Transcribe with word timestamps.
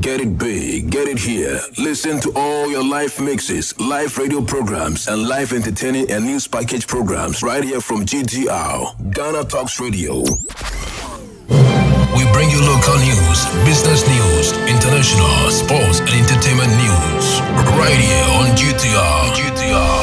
Get 0.00 0.20
it 0.20 0.36
big, 0.36 0.90
get 0.90 1.06
it 1.06 1.20
here. 1.20 1.60
Listen 1.78 2.18
to 2.22 2.32
all 2.34 2.68
your 2.68 2.82
live 2.82 3.20
mixes, 3.20 3.78
live 3.78 4.18
radio 4.18 4.42
programs, 4.42 5.06
and 5.06 5.28
live 5.28 5.52
entertaining 5.52 6.10
and 6.10 6.24
news 6.24 6.48
package 6.48 6.88
programs 6.88 7.44
right 7.44 7.62
here 7.62 7.80
from 7.80 8.04
GTR, 8.04 9.14
Ghana 9.14 9.44
Talks 9.44 9.78
Radio. 9.78 10.18
We 10.18 10.24
bring 12.34 12.50
you 12.50 12.58
local 12.60 12.98
news, 13.06 13.46
business 13.62 14.02
news, 14.08 14.50
international, 14.66 15.52
sports, 15.54 16.00
and 16.00 16.10
entertainment 16.10 16.74
news 16.74 17.38
right 17.78 17.94
here 17.94 18.26
on 18.42 18.50
GTR. 18.58 19.30
GTR. 19.30 20.02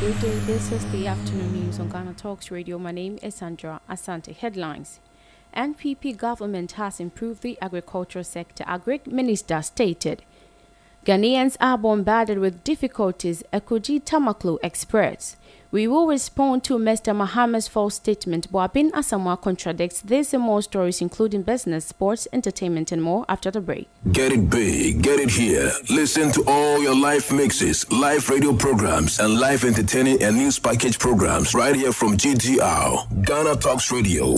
Good 0.00 0.20
day, 0.20 0.38
this 0.40 0.70
is 0.72 0.84
the 0.92 1.06
afternoon 1.06 1.64
news 1.64 1.80
on 1.80 1.88
Ghana 1.88 2.12
Talks 2.18 2.50
Radio. 2.50 2.76
My 2.78 2.92
name 2.92 3.18
is 3.22 3.34
Sandra 3.34 3.80
Asante. 3.88 4.36
Headlines. 4.36 5.00
NPP 5.56 6.16
government 6.16 6.72
has 6.72 7.00
improved 7.00 7.42
the 7.42 7.58
agricultural 7.62 8.24
sector, 8.24 8.64
Agric 8.64 9.06
Minister 9.06 9.62
stated. 9.62 10.22
Ghanaians 11.06 11.56
are 11.60 11.78
bombarded 11.78 12.38
with 12.38 12.64
difficulties, 12.64 13.42
Edudzi 13.52 14.02
Tamakloe 14.02 14.58
expressed. 14.62 15.36
We 15.70 15.86
will 15.86 16.06
respond 16.06 16.64
to 16.64 16.78
Mr. 16.78 17.14
Mahama's 17.14 17.68
false 17.68 17.96
statement. 17.96 18.50
Buaben 18.50 18.90
Asamoa 18.92 19.40
contradicts 19.40 20.00
this 20.00 20.32
and 20.32 20.42
more 20.42 20.62
stories, 20.62 21.00
including 21.00 21.42
business, 21.42 21.84
sports, 21.86 22.26
entertainment, 22.32 22.92
and 22.92 23.02
more 23.02 23.24
after 23.28 23.50
the 23.50 23.60
break. 23.60 23.88
Get 24.12 24.32
it 24.32 24.48
big, 24.48 25.02
get 25.02 25.20
it 25.20 25.30
here. 25.30 25.70
Listen 25.90 26.32
to 26.32 26.44
all 26.46 26.80
your 26.80 26.96
live 26.96 27.30
mixes, 27.32 27.88
live 27.90 28.28
radio 28.28 28.52
programs, 28.52 29.18
and 29.18 29.38
live 29.38 29.64
entertaining 29.64 30.22
and 30.22 30.36
news 30.36 30.58
package 30.58 30.98
programs 30.98 31.54
right 31.54 31.76
here 31.76 31.92
from 31.92 32.16
GTR, 32.16 33.24
Ghana 33.24 33.56
Talks 33.56 33.92
Radio. 33.92 34.34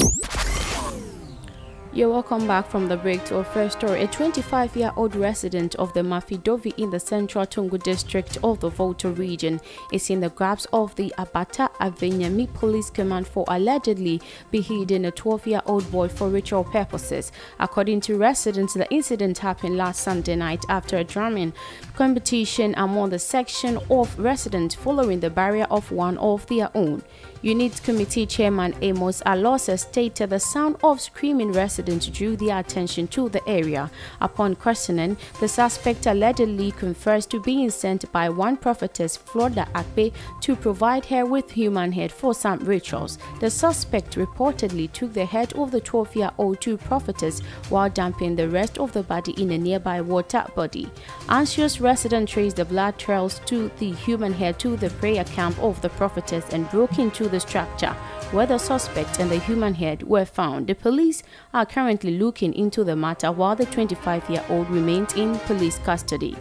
You're 1.94 2.10
welcome 2.10 2.46
back 2.46 2.68
from 2.68 2.86
the 2.86 2.98
break 2.98 3.24
to 3.24 3.38
our 3.38 3.44
first 3.44 3.78
story. 3.78 4.02
A 4.02 4.06
25 4.08 4.76
year 4.76 4.92
old 4.94 5.16
resident 5.16 5.74
of 5.76 5.90
the 5.94 6.00
Mafidovi 6.00 6.78
in 6.78 6.90
the 6.90 7.00
central 7.00 7.46
Tungu 7.46 7.82
district 7.82 8.36
of 8.44 8.60
the 8.60 8.68
Volta 8.68 9.08
region 9.08 9.58
is 9.90 10.10
in 10.10 10.20
the 10.20 10.28
grasp 10.28 10.68
of 10.74 10.94
the 10.96 11.12
Abata 11.16 11.72
Avenyami 11.80 12.52
Police 12.52 12.90
Command 12.90 13.26
for 13.26 13.46
allegedly 13.48 14.20
beheading 14.50 15.06
a 15.06 15.10
12 15.10 15.46
year 15.46 15.62
old 15.64 15.90
boy 15.90 16.08
for 16.08 16.28
ritual 16.28 16.62
purposes. 16.62 17.32
According 17.58 18.02
to 18.02 18.18
residents, 18.18 18.74
the 18.74 18.88
incident 18.92 19.38
happened 19.38 19.78
last 19.78 20.02
Sunday 20.02 20.36
night 20.36 20.64
after 20.68 20.98
a 20.98 21.04
drumming 21.04 21.54
competition 21.96 22.74
among 22.76 23.10
the 23.10 23.18
section 23.18 23.78
of 23.90 24.16
residents 24.18 24.74
following 24.74 25.20
the 25.20 25.30
barrier 25.30 25.66
of 25.70 25.90
one 25.90 26.18
of 26.18 26.46
their 26.48 26.70
own. 26.76 27.02
Unit 27.42 27.80
Committee 27.84 28.26
Chairman 28.26 28.74
Amos 28.82 29.22
Alose 29.24 29.78
stated 29.78 30.30
the 30.30 30.40
sound 30.40 30.76
of 30.82 31.00
screaming 31.00 31.52
residents 31.52 32.06
drew 32.08 32.36
their 32.36 32.58
attention 32.58 33.06
to 33.06 33.28
the 33.28 33.48
area. 33.48 33.88
Upon 34.20 34.56
questioning, 34.56 35.16
the 35.38 35.46
suspect 35.46 36.06
allegedly 36.06 36.72
confers 36.72 37.26
to 37.26 37.40
being 37.40 37.70
sent 37.70 38.10
by 38.10 38.28
one 38.28 38.56
prophetess, 38.56 39.16
Florida 39.16 39.68
Akpe, 39.74 40.12
to 40.40 40.56
provide 40.56 41.06
her 41.06 41.24
with 41.24 41.52
human 41.52 41.92
head 41.92 42.10
for 42.10 42.34
some 42.34 42.58
rituals. 42.60 43.18
The 43.38 43.50
suspect 43.50 44.16
reportedly 44.16 44.90
took 44.92 45.12
the 45.12 45.24
head 45.24 45.52
of 45.52 45.70
the 45.70 45.80
12 45.80 46.16
year 46.16 46.30
old 46.38 46.60
to 46.62 46.76
prophetess 46.76 47.40
while 47.68 47.88
dumping 47.88 48.34
the 48.34 48.48
rest 48.48 48.78
of 48.78 48.92
the 48.92 49.04
body 49.04 49.40
in 49.40 49.52
a 49.52 49.58
nearby 49.58 50.00
water 50.00 50.44
body. 50.56 50.90
Anxious 51.28 51.80
residents 51.80 52.32
traced 52.32 52.56
the 52.56 52.64
blood 52.64 52.98
trails 52.98 53.40
to 53.46 53.70
the 53.78 53.92
human 53.92 54.32
head 54.32 54.58
to 54.58 54.76
the 54.76 54.90
prayer 54.90 55.22
camp 55.22 55.56
of 55.62 55.80
the 55.82 55.90
prophetess 55.90 56.44
and 56.52 56.68
broke 56.70 56.98
into 56.98 57.27
the 57.28 57.40
structure 57.40 57.94
where 58.30 58.46
the 58.46 58.58
suspect 58.58 59.18
and 59.18 59.30
the 59.30 59.38
human 59.38 59.74
head 59.74 60.02
were 60.02 60.24
found. 60.24 60.66
The 60.66 60.74
police 60.74 61.22
are 61.54 61.64
currently 61.64 62.18
looking 62.18 62.52
into 62.54 62.84
the 62.84 62.96
matter 62.96 63.32
while 63.32 63.56
the 63.56 63.66
25 63.66 64.28
year 64.28 64.44
old 64.48 64.68
remains 64.70 65.14
in 65.14 65.38
police 65.40 65.78
custody. 65.78 66.36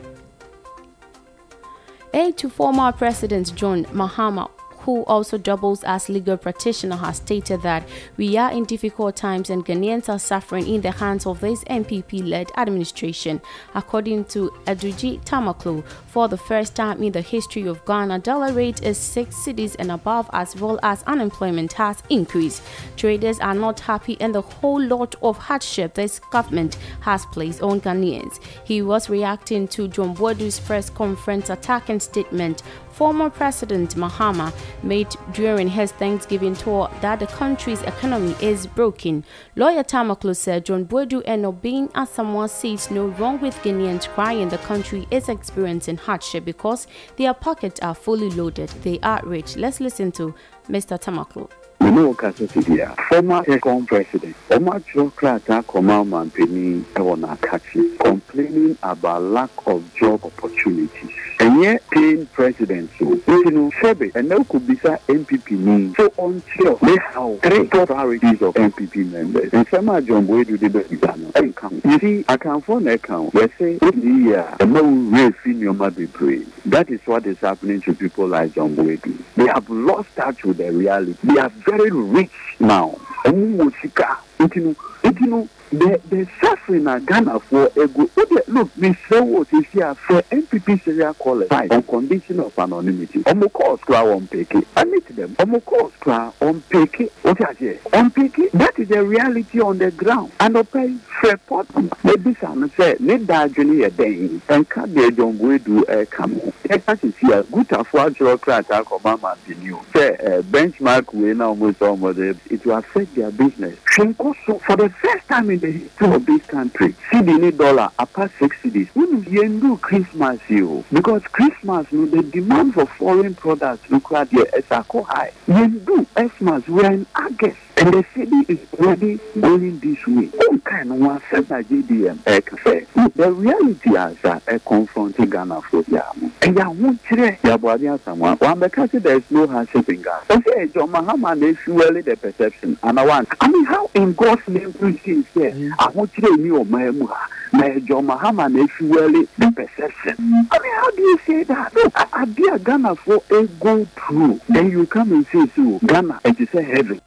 Aide 2.13 2.37
to 2.37 2.49
former 2.49 2.91
President 2.91 3.53
John 3.55 3.85
Mahama 3.85 4.49
who 4.87 5.03
also 5.03 5.37
doubles 5.37 5.83
as 5.83 6.07
legal 6.07 6.37
practitioner, 6.37 6.95
has 6.95 7.17
stated 7.17 7.61
that 7.61 7.85
we 8.15 8.37
are 8.37 8.53
in 8.53 8.63
difficult 8.63 9.17
times 9.17 9.49
and 9.49 9.65
Ghanaians 9.65 10.07
are 10.07 10.17
suffering 10.17 10.65
in 10.65 10.79
the 10.79 10.91
hands 10.91 11.25
of 11.25 11.41
this 11.41 11.61
NPP 11.65 12.25
led 12.25 12.49
administration. 12.55 13.41
According 13.75 14.23
to 14.25 14.49
Edudzi 14.65 15.21
Tamakloe, 15.25 15.83
for 16.07 16.29
the 16.29 16.37
first 16.37 16.73
time 16.73 17.03
in 17.03 17.11
the 17.11 17.19
history 17.19 17.67
of 17.67 17.83
Ghana, 17.85 18.19
dollar 18.19 18.53
rate 18.53 18.81
is 18.81 18.97
six 18.97 19.35
cedis 19.35 19.75
and 19.77 19.91
above, 19.91 20.29
as 20.31 20.55
well 20.55 20.79
as 20.81 21.03
unemployment 21.03 21.73
has 21.73 22.01
increased. 22.09 22.63
Traders 22.95 23.41
are 23.41 23.53
not 23.53 23.81
happy 23.81 24.15
and 24.21 24.33
the 24.33 24.41
whole 24.41 24.81
lot 24.81 25.15
of 25.21 25.37
hardship 25.37 25.95
this 25.95 26.19
government 26.31 26.77
has 27.01 27.25
placed 27.25 27.61
on 27.61 27.81
Ghanaians. 27.81 28.39
He 28.63 28.81
was 28.81 29.09
reacting 29.09 29.67
to 29.67 29.89
John 29.89 30.15
Boadu's 30.15 30.61
press 30.61 30.89
conference 30.89 31.49
attacking 31.49 31.99
statement 31.99 32.63
former 32.97 33.29
President 33.29 33.95
Mahama 33.95 34.51
made 34.81 35.15
during 35.31 35.67
his 35.67 35.91
Thanksgiving 35.91 36.55
tour 36.55 36.89
that 37.01 37.19
the 37.19 37.27
country's 37.27 37.83
economy 37.83 38.35
is 38.41 38.65
broken. 38.65 39.23
Lawyer 39.55 39.83
Tamakloe 39.83 40.35
said 40.35 40.65
John 40.65 40.83
Boadu 40.85 41.21
and 41.25 41.45
Obin 41.45 41.89
Asamoah 41.89 42.49
sees 42.49 42.89
no 42.89 43.05
wrong 43.19 43.39
with 43.39 43.55
Ghanaians 43.57 44.07
crying 44.09 44.49
the 44.49 44.57
country 44.57 45.07
is 45.11 45.29
experiencing 45.29 45.97
hardship 45.97 46.43
because 46.43 46.87
their 47.17 47.35
pockets 47.35 47.79
are 47.81 47.93
fully 47.93 48.31
loaded. 48.31 48.69
They 48.81 48.99
are 49.01 49.21
rich. 49.23 49.55
Let's 49.55 49.79
listen 49.79 50.11
to 50.13 50.33
Mr. 50.67 50.99
Tamakloe. 50.99 51.66
Mene 51.79 52.01
wo 52.01 52.13
kasa 52.13 52.47
si 52.47 52.59
deɛ 52.59 52.87
former 53.09 53.43
second 53.45 53.87
president 53.87 54.35
ɔmo 54.49 54.69
atwerɛ 54.77 55.11
krataa 55.15 55.61
kɔma 55.63 56.03
ɔmampanin 56.03 56.81
ɛwɔ 56.95 57.13
n'akakye 57.19 57.97
complaining 57.99 58.77
about 58.83 59.21
lack 59.21 59.49
of 59.67 59.83
job 59.95 60.23
opportunities. 60.25 61.11
Ɛnyɛ 61.39 61.79
pain 61.91 62.25
president 62.33 62.89
so 62.97 63.05
nti 63.05 63.51
no 63.53 63.69
sɛbe 63.81 64.11
ɛnɛ 64.13 64.35
wokɔbisa 64.43 64.97
npp 65.07 65.51
ni. 65.51 65.93
So 65.95 66.09
ɔnkyerɛ 66.09 66.81
ne 66.81 66.97
how 67.13 67.37
three 67.43 67.67
top 67.67 67.87
priorities 67.89 68.41
of 68.41 68.53
npp 68.55 69.11
members. 69.11 69.51
Nsɛm 69.51 69.95
a 69.97 70.01
john 70.01 70.25
boedu 70.27 70.57
de 70.57 70.69
bɛbisa 70.69 71.15
no 71.17 71.27
ɛnka 71.35 71.61
ho 71.69 71.75
yɛsi 71.85 72.25
akamfoɔ 72.25 72.81
na 72.81 72.91
ɛka 72.97 73.09
ho 73.21 73.29
yɛse 73.33 73.79
wodi 73.79 74.25
yie 74.25 74.33
a 74.33 74.55
ɛma 74.59 74.81
wo 74.81 75.17
werɛ 75.17 75.33
fi 75.35 75.53
nneɔma 75.53 75.91
bebree 75.93 76.45
that 76.65 76.89
is 76.89 76.99
what 77.05 77.25
is 77.27 77.37
happening 77.37 77.79
to 77.81 77.93
people 77.93 78.27
like 78.27 78.53
john 78.55 78.75
boedu 78.75 79.13
they 79.35 79.45
have 79.45 79.69
lost 79.69 80.09
touch 80.15 80.43
with 80.43 80.57
the 80.57 80.71
reality. 80.71 81.15
They 81.23 81.37
are 81.39 81.51
very 81.67 81.91
rich 81.91 82.31
now. 82.59 82.95
Wɔ 83.25 83.71
sika 83.81 84.17
nti 84.39 85.27
no 85.27 85.47
the 85.71 85.99
the 86.09 86.25
suffering 86.39 86.83
na 86.83 86.97
ghana 86.99 87.39
for 87.39 87.69
ego 87.75 88.09
o 88.17 88.25
de 88.25 88.41
look 88.47 88.69
mesrɛ 88.75 89.21
wo 89.21 89.43
sisi 89.43 89.81
a 89.81 89.93
fɛ 89.95 90.21
npp 90.31 90.83
serial 90.83 91.13
callers 91.15 91.49
on 91.51 91.83
condition 91.83 92.39
of 92.39 92.57
anonymity. 92.57 93.19
Ɔmo 93.19 93.51
calls 93.51 93.81
kora 93.81 93.99
wɔn 94.03 94.29
peke. 94.29 94.63
I 94.77 94.85
meet 94.85 95.07
them. 95.15 95.35
Ɔmo 95.39 95.63
calls 95.65 95.91
kora 95.99 96.31
wɔn 96.39 96.61
peke. 96.69 97.09
O 97.25 97.33
ti 97.33 97.43
aseɛ 97.43 97.79
wɔn 97.91 98.13
peke? 98.13 98.51
That 98.51 98.79
is 98.79 98.87
the 98.87 99.03
reality 99.03 99.59
on 99.59 99.77
the 99.77 99.91
ground. 99.91 100.31
And 100.39 100.55
ɔpɛ 100.55 100.97
fɛ 101.21 101.37
pɔtɔ 101.49 101.89
ebisa 102.03 102.55
no 102.55 102.67
sɛ 102.67 102.99
ne 103.01 103.17
daadwene 103.17 103.75
yɛ 103.83 103.89
dɛn 103.91 104.39
nka 104.47 104.87
deɛ 104.87 105.09
jɔnbo 105.11 105.59
edu 105.59 105.83
ɛka 105.85 106.29
mo 106.29 106.53
ɛka 106.69 106.97
sisi 106.99 107.31
a 107.33 107.43
gutafo 107.43 108.07
atwerɛ 108.07 108.37
krataa 108.39 108.83
kɔma 108.83 109.21
ma 109.21 109.33
mpini 109.35 109.73
o 109.73 109.81
sɛ 109.93 110.17
ɛ 110.23 110.43
benchmark 110.43 111.13
wei 111.13 111.33
ɔmo 111.33 111.73
sɛ 111.73 111.97
ɔmo 111.97 112.15
de 112.15 112.35
it 112.49 112.65
will 112.65 112.77
affect 112.77 113.15
their 113.15 113.31
business. 113.31 113.75
Hwɛ 113.97 114.13
nkɔ 114.15 114.26
so 114.45 114.59
for 114.59 114.75
the 114.75 114.89
first 114.89 115.27
time 115.27 115.49
in 115.49 115.59
the 115.59 115.71
history 115.71 116.13
of 116.13 116.25
this 116.25 116.41
country 116.45 116.95
cedi 117.11 117.37
ne 117.39 117.51
dollar 117.51 117.89
apart 117.99 118.31
six 118.39 118.55
cedis 118.63 118.87
wọnú 118.95 119.23
yẹn 119.29 119.59
do 119.59 119.77
christmas 119.77 120.39
o 120.51 120.83
because 120.91 121.21
christmas 121.31 121.85
no 121.91 122.05
the 122.05 122.21
demand 122.23 122.73
for 122.73 122.85
foreign 122.97 123.33
products 123.35 123.83
deɛ 123.89 124.43
ɛsa 124.57 124.83
kɔ 124.87 125.03
high 125.05 125.31
yẹn 125.47 125.85
do 125.85 126.05
xmas 126.15 126.67
we 126.67 126.83
are 126.83 126.93
in 126.93 127.05
august 127.15 127.57
and 127.77 127.93
the 127.93 128.03
city 128.15 128.53
is 128.53 128.59
already 128.79 129.19
going 129.39 129.79
this 129.79 130.05
way. 130.07 130.29
O 130.49 130.57
kan 130.65 130.87
no 130.89 130.95
wọn 130.95 131.19
asẹ 131.19 131.41
na 131.49 131.61
jdm 131.61 132.17
ɛka 132.25 133.13
the 133.15 133.31
reality 133.31 133.89
is 133.89 134.17
that 134.21 134.45
ɛ 134.45 134.59
confront 134.65 135.15
ghana 135.29 135.61
for 135.61 135.83
yà 135.83 136.03
mo 136.15 136.29
ɛyà 136.41 136.65
wọn 136.79 136.97
kyerɛ 137.07 137.37
yabọ 137.43 137.73
adi 137.73 137.85
asamoah 137.85 138.37
wọn 138.39 138.59
bɛka 138.59 138.87
sɛ 138.89 139.03
there 139.03 139.17
is 139.17 139.23
no 139.31 139.47
hardship 139.47 139.89
in 139.89 140.01
ghana. 140.01 140.21
Ɔsɛ 140.29 140.67
ɛjɔ 140.67 140.89
mahama 140.89 141.35
na 141.39 141.47
efuwɛli 141.47 142.03
the 142.03 142.15
perception. 142.17 142.77
And 142.83 142.97
one 142.97 143.27
i 143.41 143.47
mean 143.47 143.65
how 143.65 143.89
in 143.93 144.13
god's 144.13 144.47
name 144.47 144.73
we 144.81 144.97
see 144.97 145.23
say 145.33 145.51
ahokyerɛ 145.79 146.37
ni 146.37 146.49
ɔman 146.49 146.95
mu 146.97 147.05
ha 147.07 147.27
na 147.53 147.63
ɛjɔ 147.69 148.05
mahama 148.05 148.49
na 148.51 148.65
efuwɛli 148.65 149.27
the 149.37 149.51
perception. 149.51 150.15
I 150.51 150.59
mean 150.59 150.73
how 150.81 150.91
do 150.91 151.01
you 151.01 151.19
say 151.25 151.43
that? 151.43 151.73
Look 151.75 151.93
adi 152.13 152.47
a 152.47 152.59
ghana 152.59 152.95
for 152.95 153.21
a 153.31 153.45
go 153.59 153.85
through. 153.85 154.39
Then 154.49 154.71
you 154.71 154.85
come 154.87 155.11
and 155.11 155.25
say 155.27 155.45
so 155.55 155.79
ghana 155.85 156.19
it 156.25 156.39
is 156.39 156.53
a 156.55 156.61
heaven. 156.63 156.99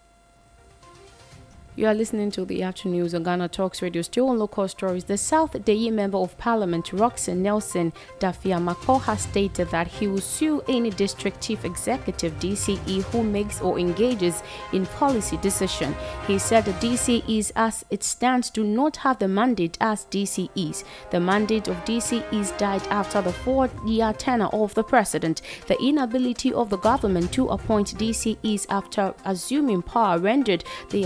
You 1.76 1.86
are 1.86 1.94
listening 1.94 2.32
to 2.32 2.44
the 2.44 2.64
afternoon 2.64 2.98
news 2.98 3.14
on 3.14 3.22
Ghana 3.22 3.48
Talks 3.48 3.80
Radio. 3.80 4.02
Still 4.02 4.28
on 4.30 4.40
local 4.40 4.66
stories, 4.66 5.04
the 5.04 5.16
South 5.16 5.52
Dayi 5.52 5.92
Member 5.92 6.18
of 6.18 6.36
Parliament, 6.36 6.92
Roxanne 6.92 7.44
Nelson 7.44 7.92
Dafiamako, 8.18 9.00
has 9.02 9.22
stated 9.22 9.70
that 9.70 9.86
he 9.86 10.08
will 10.08 10.20
sue 10.20 10.62
any 10.68 10.90
district 10.90 11.40
chief 11.40 11.64
executive 11.64 12.34
DCE 12.40 13.02
who 13.04 13.22
makes 13.22 13.60
or 13.60 13.78
engages 13.78 14.42
in 14.72 14.84
policy 14.84 15.36
decision. 15.36 15.94
He 16.26 16.40
said 16.40 16.64
the 16.64 16.72
DCEs, 16.72 17.52
as 17.54 17.84
it 17.88 18.02
stands, 18.02 18.50
do 18.50 18.64
not 18.64 18.96
have 18.96 19.20
the 19.20 19.28
mandate 19.28 19.78
as 19.80 20.06
DCEs. 20.06 20.82
The 21.12 21.20
mandate 21.20 21.68
of 21.68 21.76
DCEs 21.84 22.58
died 22.58 22.82
after 22.88 23.22
the 23.22 23.32
four-year 23.32 24.12
tenure 24.14 24.46
of 24.46 24.74
the 24.74 24.82
president. 24.82 25.42
The 25.68 25.80
inability 25.80 26.52
of 26.52 26.68
the 26.68 26.78
government 26.78 27.32
to 27.34 27.46
appoint 27.46 27.96
DCEs 27.96 28.66
after 28.68 29.14
assuming 29.24 29.82
power 29.82 30.18
rendered 30.18 30.64
the 30.90 31.04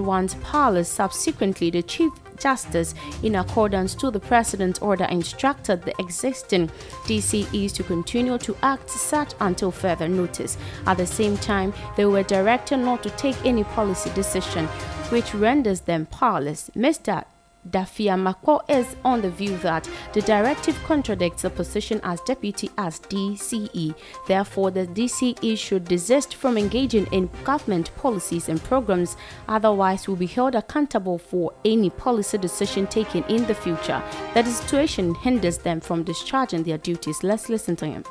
existing 0.00 0.06
ones. 0.06 0.88
Subsequently, 0.88 1.70
the 1.70 1.82
Chief 1.82 2.12
Justice, 2.38 2.94
in 3.22 3.36
accordance 3.36 3.94
to 3.96 4.10
the 4.10 4.20
President's 4.20 4.80
order, 4.80 5.04
instructed 5.10 5.82
the 5.82 5.94
existing 5.98 6.70
DCEs 7.06 7.72
to 7.74 7.82
continue 7.82 8.38
to 8.38 8.56
act 8.62 8.90
such 8.90 9.34
until 9.40 9.70
further 9.70 10.08
notice. 10.08 10.56
At 10.86 10.96
the 10.96 11.06
same 11.06 11.36
time, 11.36 11.72
they 11.96 12.06
were 12.06 12.22
directed 12.22 12.78
not 12.78 13.02
to 13.02 13.10
take 13.10 13.36
any 13.44 13.64
policy 13.64 14.10
decision 14.14 14.66
which 15.10 15.34
renders 15.34 15.80
them 15.82 16.06
powerless. 16.06 16.70
Mr. 16.76 17.24
Dafeamekpor 17.68 18.62
is 18.70 18.96
on 19.04 19.20
the 19.20 19.30
view 19.30 19.56
that 19.58 19.88
the 20.12 20.22
directive 20.22 20.82
contradicts 20.84 21.42
the 21.42 21.50
position 21.50 22.00
as 22.02 22.20
deputy 22.22 22.70
as 22.78 23.00
DCE. 23.00 23.94
Therefore, 24.26 24.70
the 24.70 24.86
DCE 24.86 25.58
should 25.58 25.84
desist 25.84 26.34
from 26.34 26.56
engaging 26.56 27.06
in 27.12 27.28
government 27.44 27.94
policies 27.96 28.48
and 28.48 28.62
programs, 28.62 29.16
otherwise, 29.48 30.08
will 30.08 30.16
be 30.16 30.26
held 30.26 30.54
accountable 30.54 31.18
for 31.18 31.52
any 31.64 31.90
policy 31.90 32.38
decision 32.38 32.86
taken 32.86 33.22
in 33.24 33.46
the 33.46 33.54
future. 33.54 34.02
That 34.34 34.46
the 34.46 34.50
situation 34.50 35.14
hinders 35.16 35.58
them 35.58 35.80
from 35.80 36.02
discharging 36.02 36.62
their 36.62 36.78
duties. 36.78 37.22
Let's 37.22 37.50
listen 37.50 37.76
to 37.76 37.86
him. 37.86 38.04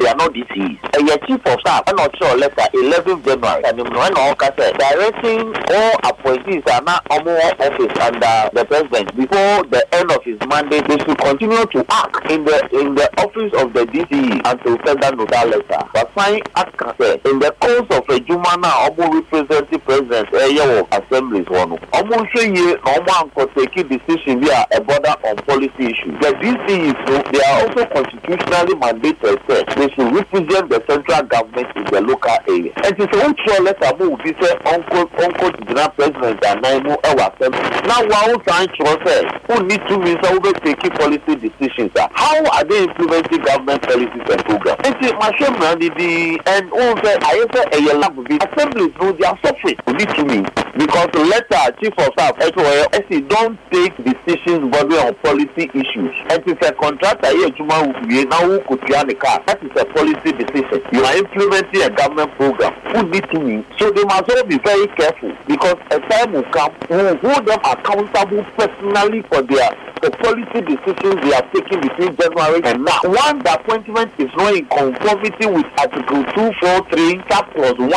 They 0.00 0.08
are 0.08 0.16
not 0.16 0.34
DCs. 0.40 0.78
ɛyɛ 0.96 1.26
chief 1.26 1.40
of 1.46 1.60
staff 1.60 1.84
ɛna 1.86 2.08
ɔkyerɛ 2.08 2.40
letter 2.40 2.66
eleven 2.74 3.22
January 3.22 3.90
no 3.90 4.00
ɛna 4.00 4.34
ɔka 4.34 4.48
sɛ 4.56 4.78
directing 4.78 5.54
all 5.74 5.92
appointees 6.04 6.62
a 6.66 6.80
na 6.82 6.98
ɔmo 7.10 7.30
wɔ 7.38 7.48
office 7.66 7.94
under 8.00 8.50
the 8.54 8.64
president 8.64 9.16
before 9.16 9.64
the 9.70 9.82
end 9.94 10.10
of 10.10 10.22
his 10.24 10.38
mandate 10.48 10.86
they 10.88 10.98
should 10.98 11.18
continue 11.18 11.64
to 11.66 11.84
act 11.90 12.30
in 12.30 12.44
the 12.44 12.58
in 12.72 12.94
the 12.94 13.08
office 13.22 13.52
of 13.60 13.72
the 13.72 13.84
DCE 13.86 14.40
until 14.44 14.76
further 14.84 15.16
notice 15.16 15.44
letter. 15.44 15.82
Wasan 15.94 16.40
aka 16.56 16.94
sɛ 16.98 17.26
in 17.30 17.38
the 17.38 17.50
course 17.60 17.88
of 17.96 18.04
adwuma 18.06 18.60
na 18.60 18.70
ɔmo 18.88 19.14
represent 19.14 19.70
the 19.70 19.78
president 19.78 20.28
ɛyɛ 20.30 20.64
wɔ 20.64 20.80
assemblies 20.98 21.46
ɔmo 21.46 21.78
nhwɛ 21.92 22.56
yie 22.56 22.74
na 22.74 22.92
ɔmo 22.96 23.30
ankɔtaki 23.30 23.88
decision 23.88 24.40
bi 24.40 24.48
a 24.48 24.80
ɛbɔda 24.80 25.16
on 25.30 25.36
policy 25.46 25.84
issues. 25.92 26.14
The 26.20 26.32
DCEs 26.40 26.98
no 27.08 27.22
they 27.32 27.42
are 27.44 27.60
also 27.62 27.84
constitutionally 27.86 28.74
mandated 28.74 29.38
they 29.76 29.88
should 29.94 30.12
represent 30.32 30.70
the 30.70 30.82
central 30.88 31.22
government 31.24 31.76
in 31.76 31.84
the 31.84 32.00
local 32.00 32.30
area. 32.48 32.72
ɛnti 32.86 33.04
sɛ 33.10 33.16
wotwerɛ 33.22 33.64
letter 33.64 33.92
mu 33.98 34.12
obi 34.12 34.32
sɛ 34.32 34.48
ɔnkɔ 34.62 34.98
ɔnkɔ 35.18 35.46
gyina 35.66 35.94
president 35.96 36.44
anan 36.46 36.82
mu 36.84 36.94
ɛwɔ 37.02 37.22
assembly 37.34 37.70
na 37.86 37.94
wɔn 38.10 38.48
san 38.48 38.66
kyerɛ 38.68 38.94
sɛ 39.04 39.14
wonni 39.48 39.76
tumi 39.88 40.14
sɛ 40.22 40.38
wobɛtaki 40.38 40.98
policy 40.98 41.34
decisions? 41.36 41.90
How 42.12 42.44
are 42.44 42.64
they 42.64 42.84
implementing 42.84 43.42
government 43.42 43.82
policies 43.82 44.26
and 44.30 44.44
programs. 44.44 44.80
nti 44.82 45.06
mahwɛ 45.18 45.46
mmara 45.56 45.80
didi 45.80 46.38
and 46.46 46.70
wɔn 46.70 46.94
sɛ 47.02 47.18
ayɛ 47.18 47.44
sɛ 47.50 47.60
ɛyɛ 47.70 48.00
lab 48.00 48.16
bi 48.28 48.38
assemblies 48.46 48.92
no 49.00 49.12
they 49.12 49.24
are 49.26 49.38
suffering. 49.44 49.76
Wonni 49.86 50.06
tumi 50.14 50.40
because 50.78 51.08
the 51.12 51.24
letter 51.24 51.76
chief 51.82 51.92
of 51.98 52.12
staff 52.14 52.36
ɛsɛ 52.38 52.60
wɔyɛ 52.62 52.84
ɛsɛ 52.98 53.28
don 53.28 53.58
take 53.72 53.94
decisions 54.04 54.70
bordering 54.70 55.06
on 55.06 55.14
policy 55.24 55.70
issues. 55.74 56.14
Ɛnti 56.30 56.54
sɛ 56.60 56.76
contractor 56.80 57.28
yɛ 57.28 57.50
adwuma 57.50 58.06
wie 58.08 58.24
na 58.24 58.46
wo 58.46 58.58
kotua 58.60 59.06
ne 59.06 59.14
car. 59.14 59.42
That 59.46 59.62
is 59.62 59.70
a 59.76 59.84
policy 59.86 60.19
decision 60.24 60.82
you 60.92 61.04
are 61.04 61.16
implementing 61.16 61.82
a 61.82 61.90
government 61.90 62.30
program 62.36 62.72
who 62.92 63.02
need 63.08 63.24
to 63.30 63.40
me 63.40 63.64
so 63.78 63.90
they 63.90 64.04
must 64.04 64.30
all 64.30 64.44
be 64.44 64.58
very 64.58 64.86
careful 64.88 65.32
because 65.46 65.76
a 65.90 66.00
time 66.08 66.32
will 66.32 66.44
come 66.52 66.72
we 66.88 66.96
will 66.96 67.16
hold 67.16 67.46
them 67.46 67.58
accountable 67.64 68.44
personally 68.56 69.22
for 69.32 69.42
their 69.42 69.70
the 70.02 70.10
policy 70.12 70.60
decisions 70.64 71.20
they 71.20 71.34
are 71.34 71.44
taking 71.52 71.80
between 71.80 72.16
January 72.16 72.62
and 72.64 72.84
now. 72.84 72.98
One, 73.04 73.38
the 73.40 73.52
appointment 73.52 74.12
is 74.18 74.30
not 74.34 74.54
in 74.54 74.64
conformity 74.66 75.44
with 75.44 75.66
Article 75.78 76.24
243, 76.56 77.22
Cap 77.28 77.52
Clause 77.52 77.76
1. 77.76 77.90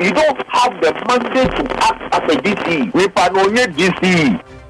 You 0.00 0.12
don't 0.12 0.40
have 0.48 0.72
the 0.80 0.92
mandate 1.08 1.50
to 1.52 1.64
act 1.84 2.14
as 2.14 2.32
a 2.32 2.40
DCE. 2.40 2.94
We 2.94 3.04
panoye 3.08 3.66
DCE. 3.66 4.61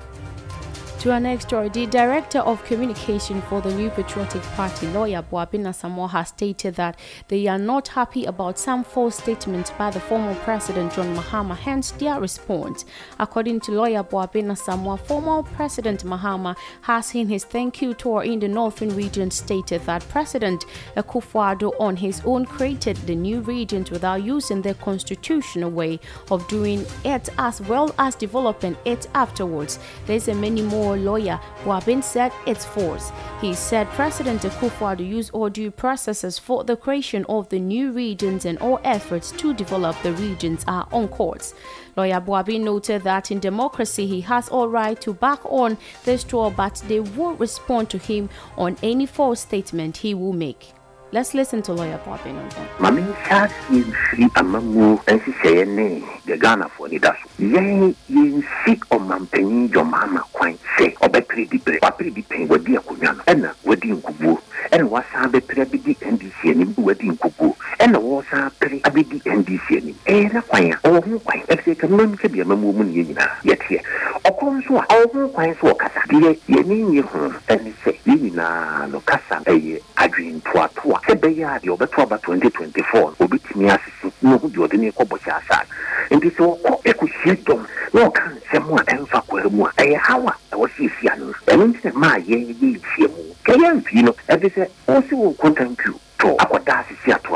To 1.02 1.10
our 1.10 1.19
next 1.19 1.49
story, 1.49 1.69
the 1.69 1.87
Director 1.87 2.38
of 2.38 2.64
Communication 2.64 3.43
for 3.43 3.60
the 3.60 3.75
New 3.75 3.90
Patriotic 3.90 4.40
Party, 4.54 4.87
lawyer 4.87 5.20
Buaben 5.20 5.64
Asamoa, 5.64 6.08
has 6.10 6.28
stated 6.28 6.76
that 6.76 6.96
they 7.26 7.49
are 7.49 7.58
not 7.58 7.88
happy 7.88 8.25
about 8.25 8.56
some 8.56 8.84
false 8.84 9.16
statements 9.16 9.72
by 9.72 9.90
the 9.90 9.99
former 9.99 10.32
President 10.37 10.93
John 10.93 11.12
Mahama, 11.16 11.56
hence 11.56 11.90
their 11.90 12.20
response. 12.20 12.84
According 13.19 13.58
to 13.62 13.72
lawyer 13.72 14.04
Buaben 14.04 14.52
Asamoa, 14.52 14.96
former 14.96 15.43
President 15.43 16.04
Mahama 16.04 16.56
has 16.82 17.12
in 17.16 17.28
his 17.28 17.43
thank 17.43 17.82
you 17.82 17.94
tour 17.94 18.22
in 18.22 18.38
the 18.38 18.46
northern 18.46 18.94
region 18.94 19.32
stated 19.32 19.84
that 19.87 20.08
President 20.08 20.66
Akufo-Addo 20.96 21.72
on 21.81 21.96
his 21.96 22.22
own 22.25 22.46
created 22.46 22.96
the 22.99 23.16
new 23.16 23.40
regions 23.40 23.90
without 23.90 24.22
using 24.22 24.62
the 24.62 24.75
constitutional 24.75 25.72
way 25.72 25.99
of 26.31 26.46
doing 26.46 26.87
it 27.04 27.28
as 27.38 27.60
well 27.62 27.93
as 27.99 28.14
developing 28.14 28.76
it 28.84 29.08
afterwards. 29.16 29.81
There's 30.06 30.28
a 30.28 30.34
many 30.34 30.62
more 30.62 30.91
lawyer 30.96 31.40
Buaben 31.64 32.02
said 32.02 32.32
it's 32.46 32.64
force. 32.64 33.12
He 33.40 33.54
said 33.54 33.88
President 33.88 34.42
Akufo-Addo 34.42 35.06
used 35.06 35.32
all 35.32 35.48
due 35.48 35.70
processes 35.70 36.38
for 36.38 36.64
the 36.64 36.76
creation 36.76 37.24
of 37.28 37.48
the 37.48 37.58
new 37.58 37.92
regions 37.92 38.44
and 38.44 38.58
all 38.58 38.80
efforts 38.84 39.32
to 39.32 39.54
develop 39.54 39.96
the 40.02 40.12
regions 40.12 40.64
are 40.66 40.86
on 40.92 41.08
course. 41.08 41.54
Lawyer 41.96 42.20
Buaben 42.20 42.62
noted 42.62 43.02
that 43.02 43.30
in 43.30 43.38
democracy 43.38 44.06
he 44.06 44.20
has 44.22 44.48
all 44.48 44.68
right 44.68 45.00
to 45.00 45.12
back 45.12 45.40
on 45.44 45.78
this 46.04 46.24
tour, 46.24 46.50
but 46.50 46.82
they 46.88 47.00
won't 47.00 47.40
respond 47.40 47.90
to 47.90 47.98
him 47.98 48.28
on 48.56 48.76
any 48.82 49.06
false 49.06 49.40
statement 49.40 49.98
he 49.98 50.14
will 50.14 50.32
make. 50.32 50.72
Let's 51.14 51.35
listen 51.35 51.61
to 51.64 51.75
lawyer 51.75 52.00
Buaben 52.06 52.38
on 52.41 52.49
that. 52.49 52.79
Mami 52.81 53.03
nhyɛaseɛ 53.03 53.85
mfiri 53.85 54.26
amamuo 54.35 54.97
nhyehyɛeɛ 55.06 55.69
ne 55.69 56.03
the 56.25 56.38
ghanafoɔ 56.38 56.91
ni 56.91 56.99
da 56.99 57.12
so 57.12 57.29
yɛn 57.44 57.94
yɛnsi 58.11 58.81
ɔmampanyin 58.91 59.69
dwɔmaama 59.69 60.23
kwan 60.32 60.56
sɛ 60.79 60.94
ɔbɛpere 61.05 61.50
di 61.50 61.59
bere 61.59 61.79
wapere 61.82 62.11
di 62.14 62.23
pɛn 62.23 62.49
wadi 62.49 62.76
akonnwa 62.79 63.12
no 63.17 63.23
ɛna 63.29 63.50
wadi 63.64 63.88
nkubuo 63.93 64.38
ɛna 64.73 64.88
wasan 64.88 65.31
bɛpere 65.31 65.61
abɛdi 65.67 65.97
ndc 66.00 66.49
anim 66.49 66.75
wadi 66.79 67.11
nkubuo 67.11 67.55
ɛna 67.79 67.99
wɔsan 68.00 68.50
pere 68.59 68.81
abɛdi 68.81 69.20
ndc 69.20 69.66
anim 69.76 69.95
ɛyɛ 70.07 70.33
na 70.33 70.40
kwan 70.40 70.73
a 70.73 70.76
ɔwɔ 70.88 71.04
ho 71.12 71.19
kwan 71.19 71.40
ɛfisɛ 71.52 71.76
kamam 71.76 72.16
sɛ 72.16 72.28
deɛ 72.33 72.40
amamuo 72.42 72.73
mu 72.73 72.85
ne 72.85 72.92
yɛ 72.97 73.04
nyinaa 73.12 73.37
yɛteɛ 73.45 73.81
ɔkɔ 74.25 74.47
nso 74.55 74.76
a 74.79 74.85
ɔwɔ 74.87 75.12
ho 75.12 75.29
kwan 75.29 75.55
so 75.61 75.67
ɔkasa 75.75 76.00
deɛ 76.09 76.38
yɛne 76.49 76.76
nye 76.91 77.00
ho 77.02 77.19
ɛne 77.49 77.73
sɛ 77.83 77.91
yɛn 78.07 78.19
nyinaa 78.23 78.87
no 78.91 79.00
kasa 79.00 79.43
ɛyɛ 79.47 79.81
adwentoatoa. 79.97 81.00
Sɛ 81.07 81.14
bɛyɛ 81.19 81.45
a 81.57 81.59
deɛ 81.59 81.71
ɔbɛto 81.76 82.02
aba 82.02 82.19
2024 82.19 83.00
no 83.19 83.26
obɛtumi 83.26 83.67
asese 83.75 84.12
na 84.23 84.35
ohu 84.37 84.49
deɛ 84.49 84.62
ɔde 84.69 84.79
ne 84.79 84.91
kɔ 84.93 85.05
bɔhyɛ 85.11 85.33
asaa 85.43 85.64
nti 86.11 86.31
sɛ 86.31 86.43
ɔkɔ 86.55 86.83
ɛkɔhyia 86.91 87.35
dɔm 87.43 87.67
na 87.95 88.00
ɔka 88.07 88.23
nsɛm 88.38 88.79
a 88.79 88.83
ɛmfa 88.95 89.21
kwaa 89.26 89.49
mu 89.50 89.64
a 89.67 89.71
ɛyɛ 89.83 89.97
haw 89.99 90.26
a 90.29 90.35
ɛwɔ 90.55 90.69
siesia 90.76 91.17
no 91.19 91.33
ɛno 91.50 91.64
nti 91.75 91.85
na 91.85 91.91
maa 91.99 92.17
yɛn 92.19 92.47
yɛ 92.47 92.79
nhyia 92.79 93.09
mu. 93.11 93.35
Kɛyɛ 93.45 93.75
mfii 93.83 94.02
no 94.05 94.12
ɛde 94.29 94.49
sɛ 94.55 94.69
sɛ 94.87 95.14
wɔ 95.19 95.35
kɔntankio 95.37 95.95
to 96.19 96.29
akɔda 96.38 96.85
asese 96.85 97.11
ato 97.12 97.35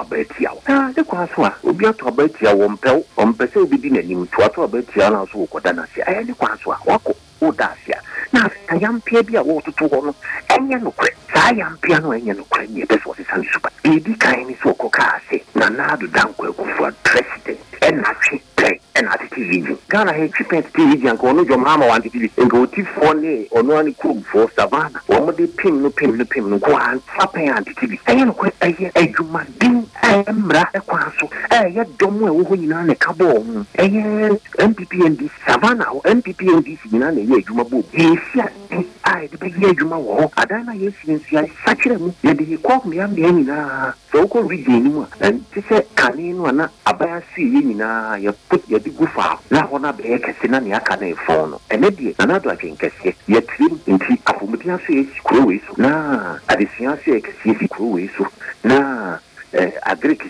wo 0.68 0.74
na 0.74 0.88
ne 0.96 1.02
kwan 1.02 1.28
so 1.34 1.44
a 1.44 1.54
obi 1.64 1.86
ato 1.86 2.08
aba 2.08 2.24
atia 2.24 2.50
wɔ 2.54 2.68
mpɛw 2.76 3.04
ɔmpɛ 3.16 3.46
sɛ 3.52 3.56
obi 3.62 3.78
di 3.78 3.90
n'anim 3.90 4.26
to 4.30 4.42
ato 4.44 4.62
aba 4.64 4.78
atia 4.78 5.10
no 5.10 5.26
so 5.32 5.38
wɔkɔda 5.46 5.74
no 5.76 5.82
ase 5.82 6.02
ɛyɛ 6.06 6.26
ne 6.26 6.32
kwan 6.34 6.58
so 6.62 6.72
a 6.72 6.76
wakɔ 6.86 7.14
woda 7.40 7.70
ase 7.70 7.92
a. 7.92 8.00
Na 8.32 8.48
afei 8.48 9.22
bi 9.26 9.36
a 9.36 9.42
wɔɔtoto 9.44 9.88
hɔ 9.88 10.04
no 10.04 10.14
ɛnyɛ 10.48 10.82
nokorɛ. 10.82 11.10
Saa 11.32 11.52
yampea 11.52 12.00
no 12.02 12.08
ɛnyɛ 12.10 12.34
nokorɛ 12.36 12.68
ne 12.70 12.82
ɛbɛ 12.82 12.98
sɛ 12.98 13.14
ɔsesa 13.14 13.36
nsuba 13.42 13.70
biribi 13.84 14.18
kan 14.18 14.46
ne 14.46 14.54
sɛ 14.54 14.74
wɔkɔ 14.74 14.90
kaa 14.90 15.18
sɛ 15.30 15.42
nana 15.54 15.92
ado 15.92 16.06
dankɔ 16.06 16.50
akufua 16.50 16.92
president. 17.04 17.58
Ɛnatwe 17.80 18.40
pɛ 18.56 18.80
ɛna 18.96 19.10
atete 19.14 19.36
region. 19.36 19.78
Ghana 19.88 20.12
ha 20.12 20.26
twi 20.26 20.44
pɛn 20.44 20.62
tete 20.64 20.82
region 20.90 21.16
nka 21.16 21.22
ɔno 21.30 21.44
dwom 21.46 21.64
hama 21.64 21.86
wantete 21.86 22.18
bi. 22.18 22.42
Nka 22.42 22.56
ɔtifoɔ 22.66 23.20
ne 23.20 23.46
ɔno 23.54 23.78
ane 23.78 23.92
kuromfoɔ 23.94 24.50
savana 24.56 24.98
wɔn 25.08 25.56
pem 25.56 25.82
no 25.82 25.90
pem 25.90 26.16
no 26.16 26.24
pem 26.24 26.50
no 26.50 26.58
nko 26.58 26.72
anfa 26.74 27.30
pɛn 27.32 27.54
antete 27.54 27.86
bi. 27.88 27.96
Ɛyɛ 28.10 28.24
nokorɛ 28.26 28.50
ɛyɛ 28.60 28.92
adwumaden 28.94 29.85
ɛmmra 30.02 30.62
ɛkwan 30.74 31.12
so 31.18 31.26
ɛyɛ 31.50 31.84
dɔm 31.98 32.24
a 32.24 32.30
ɛwɔ 32.30 32.42
hɔ 32.48 32.54
nyinaa 32.58 32.84
na 32.86 32.92
ɛka 32.94 33.12
bɔɔ 33.16 33.36
ho 33.44 33.64
ɛyɛ 33.78 34.38
npp 34.68 34.92
ndc 35.10 35.30
savana 35.46 35.84
npp 36.04 36.40
ndc 36.58 36.80
nyinaa 36.92 37.10
na 37.14 37.20
ɛyɛ 37.20 37.34
adwuma 37.42 37.64
bɔ 37.64 37.82
yɛsi 37.92 38.40
ade 38.40 38.86
a 39.04 39.10
yɛde 39.22 39.36
bɛyɛ 39.38 39.70
adwuma 39.72 39.96
wɔ 39.96 40.12
hɔ 40.20 40.30
adan 40.36 40.66
no 40.66 40.72
a 40.72 40.74
yɛsi 40.74 41.04
nso 41.08 41.30
yɛsakyerɛ 41.36 41.98
mu. 42.00 42.10
Yɛde 42.22 42.44
yɛkɔ 42.56 42.72
mmeammea 42.84 43.30
nyinaa 43.32 43.94
sɛ 44.12 44.16
wokɔ 44.24 44.48
region 44.48 44.84
no 44.84 44.90
mu 44.90 45.02
a 45.02 45.06
ɛnte 45.30 45.60
sɛ 45.68 45.84
kane 45.94 46.32
no 46.36 46.46
a 46.46 46.52
na 46.52 46.68
aban 46.86 47.16
ase 47.18 47.38
yɛ 47.42 47.62
nyinaa 47.64 48.18
yɛput 48.18 48.62
yɛde 48.68 48.90
gu 48.96 49.06
faa 49.06 49.38
na 49.50 49.62
hɔ 49.66 49.80
no 49.80 49.88
abɛyɛ 49.92 50.18
kɛse 50.20 50.50
na 50.50 50.58
nea 50.60 50.76
aka 50.76 50.96
no 50.96 51.06
ɛfɔn 51.14 51.50
no 51.50 51.60
ɛnɛ 51.70 51.88
deɛ 51.90 52.14
nanado 52.18 52.50
adwen 52.50 52.76
kɛseɛ 52.76 53.14
yɛtirim 53.28 53.78
nti 53.86 54.18
apɔmuden 54.26 54.74
aso 54.74 54.92
yɛsi 54.92 55.18
kuro 55.24 55.46
wei 55.46 55.60
so 55.66 55.74
na 55.76 56.38
adesua 56.48 56.92
aso 56.94 57.10
yɛ 57.10 57.20
kɛseɛ 57.22 57.58
si 57.58 57.68
kuro 57.68 57.88
wei 57.94 58.10
so 58.16 58.26
na 58.64 59.18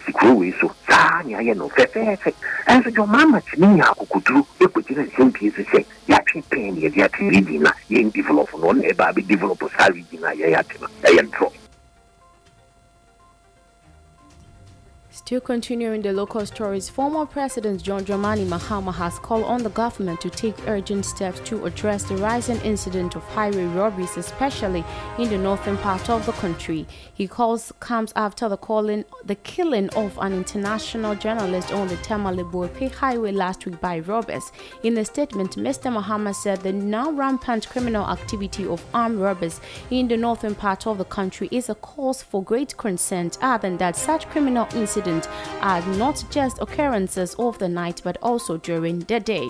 si 0.07 0.13
kuro 0.13 0.35
wei 0.35 0.53
so 0.61 0.71
saa 0.89 1.23
nea 1.25 1.41
yɛ 1.41 1.55
no 1.57 1.69
fɛfɛɛfɛ 1.69 2.33
ɛnso 2.69 2.91
deɛ 2.95 3.03
ɔmaama 3.07 3.41
tumi 3.51 3.67
nya 3.75 3.85
akokoduro 3.91 4.47
ɛkɔgyina 4.61 5.03
nsɛmpie 5.11 5.51
so 5.57 5.63
sɛ 5.73 5.85
yɛatwe 6.09 6.43
pɛn 6.51 6.75
ne 6.75 6.81
yɛde 6.89 7.05
ate 7.05 7.19
region 7.19 7.63
na 7.63 7.71
yɛn 7.91 8.13
develop 8.13 8.49
no 8.59 8.73
ɔna 8.73 8.93
ɛbaa 8.93 9.13
bɛdevelop 9.15 9.61
saa 9.77 9.89
region 9.89 10.25
a 10.25 10.31
yɛyɛ 10.35 10.59
ate 10.59 10.81
no 10.81 10.87
ɛyɛ 11.03 11.23
ntorɔ 11.31 11.51
Still 15.17 15.41
continuing 15.41 16.03
the 16.03 16.13
local 16.13 16.45
stories, 16.45 16.91
former 16.91 17.25
President 17.25 17.83
John 17.83 18.05
Dramani 18.05 18.47
Mahama 18.47 18.95
has 18.95 19.19
called 19.19 19.45
on 19.45 19.63
the 19.63 19.71
government 19.71 20.21
to 20.21 20.29
take 20.29 20.55
urgent 20.69 21.07
steps 21.07 21.41
to 21.49 21.65
address 21.65 22.05
the 22.05 22.17
rising 22.19 22.61
incident 22.61 23.17
of 23.17 23.23
highway 23.29 23.65
robberies, 23.65 24.19
especially 24.19 24.85
in 25.19 25.31
the 25.31 25.39
northern 25.39 25.79
part 25.79 26.11
of 26.11 26.27
the 26.27 26.33
country. 26.33 26.87
He 27.15 27.27
calls 27.27 27.73
comes 27.81 28.13
after 28.15 28.47
the 28.51 28.59
calling 28.59 29.07
the 29.25 29.37
killing 29.37 29.89
of 29.97 30.19
an 30.19 30.35
international 30.35 31.15
journalist 31.15 31.73
on 31.73 31.89
the 31.89 31.97
Tamale 31.97 32.45
Highway 32.91 33.33
last 33.33 33.65
week 33.65 33.81
by 33.81 34.01
robbers. 34.01 34.53
In 34.83 34.99
a 34.99 35.05
statement, 35.07 35.57
Mr. 35.57 35.91
Mahama 35.91 36.35
said 36.35 36.61
the 36.61 36.75
now 36.75 37.11
rampant 37.11 37.71
criminal 37.71 38.07
activity 38.07 38.67
of 38.67 38.85
armed 38.93 39.19
robbers 39.19 39.63
in 39.91 40.09
the 40.09 40.17
northern 40.19 40.55
part 40.55 40.87
of 40.87 40.99
the 40.99 41.07
country 41.07 41.49
is 41.51 41.71
a 41.71 41.75
cause 41.77 42.23
for 42.23 42.43
great 42.43 42.77
concern. 42.77 43.31
Other 43.41 43.63
than 43.63 43.79
that, 43.79 43.97
such 43.97 44.29
criminal 44.29 44.69
incidents 44.75 45.06
are 45.07 45.87
not 45.97 46.25
just 46.31 46.61
occurrences 46.61 47.35
of 47.39 47.59
the 47.59 47.69
night 47.69 48.01
but 48.05 48.17
also 48.23 48.57
during 48.57 49.01
the 49.01 49.21
day. 49.21 49.49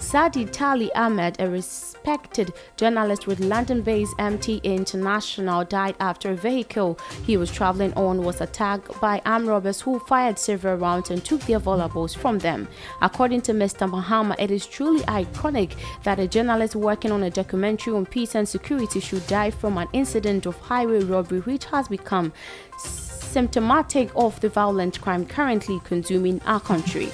Sadi 0.00 0.46
Tali 0.46 0.90
Ahmed, 0.94 1.36
a 1.40 1.48
respected 1.48 2.54
journalist 2.78 3.26
with 3.26 3.38
London-based 3.38 4.14
MT 4.18 4.62
International, 4.64 5.62
died 5.62 5.94
after 6.00 6.30
a 6.30 6.34
vehicle 6.34 6.98
he 7.24 7.36
was 7.36 7.50
traveling 7.52 7.92
on 7.92 8.24
was 8.24 8.40
attacked 8.40 8.98
by 8.98 9.20
armed 9.26 9.46
robbers 9.46 9.82
who 9.82 9.98
fired 10.00 10.38
several 10.38 10.76
rounds 10.76 11.10
and 11.10 11.22
took 11.22 11.42
their 11.42 11.58
valuables 11.58 12.14
from 12.14 12.38
them. 12.38 12.66
According 13.02 13.42
to 13.42 13.52
Mr. 13.52 13.88
Mahama, 13.88 14.34
it 14.38 14.50
is 14.50 14.66
truly 14.66 15.02
iconic 15.02 15.76
that 16.02 16.18
a 16.18 16.26
journalist 16.26 16.74
working 16.74 17.12
on 17.12 17.24
a 17.24 17.30
documentary 17.30 17.92
on 17.92 18.06
peace 18.06 18.34
and 18.34 18.48
security 18.48 19.00
should 19.00 19.26
die 19.26 19.50
from 19.50 19.76
an 19.76 19.88
incident 19.92 20.46
of 20.46 20.56
highway 20.56 21.04
robbery 21.04 21.40
which 21.40 21.66
has 21.66 21.88
become 21.88 22.32
symptomatic 23.30 24.10
of 24.16 24.40
the 24.40 24.48
violent 24.48 25.00
crime 25.00 25.24
currently 25.24 25.80
consuming 25.84 26.40
our 26.46 26.60
country. 26.60 27.08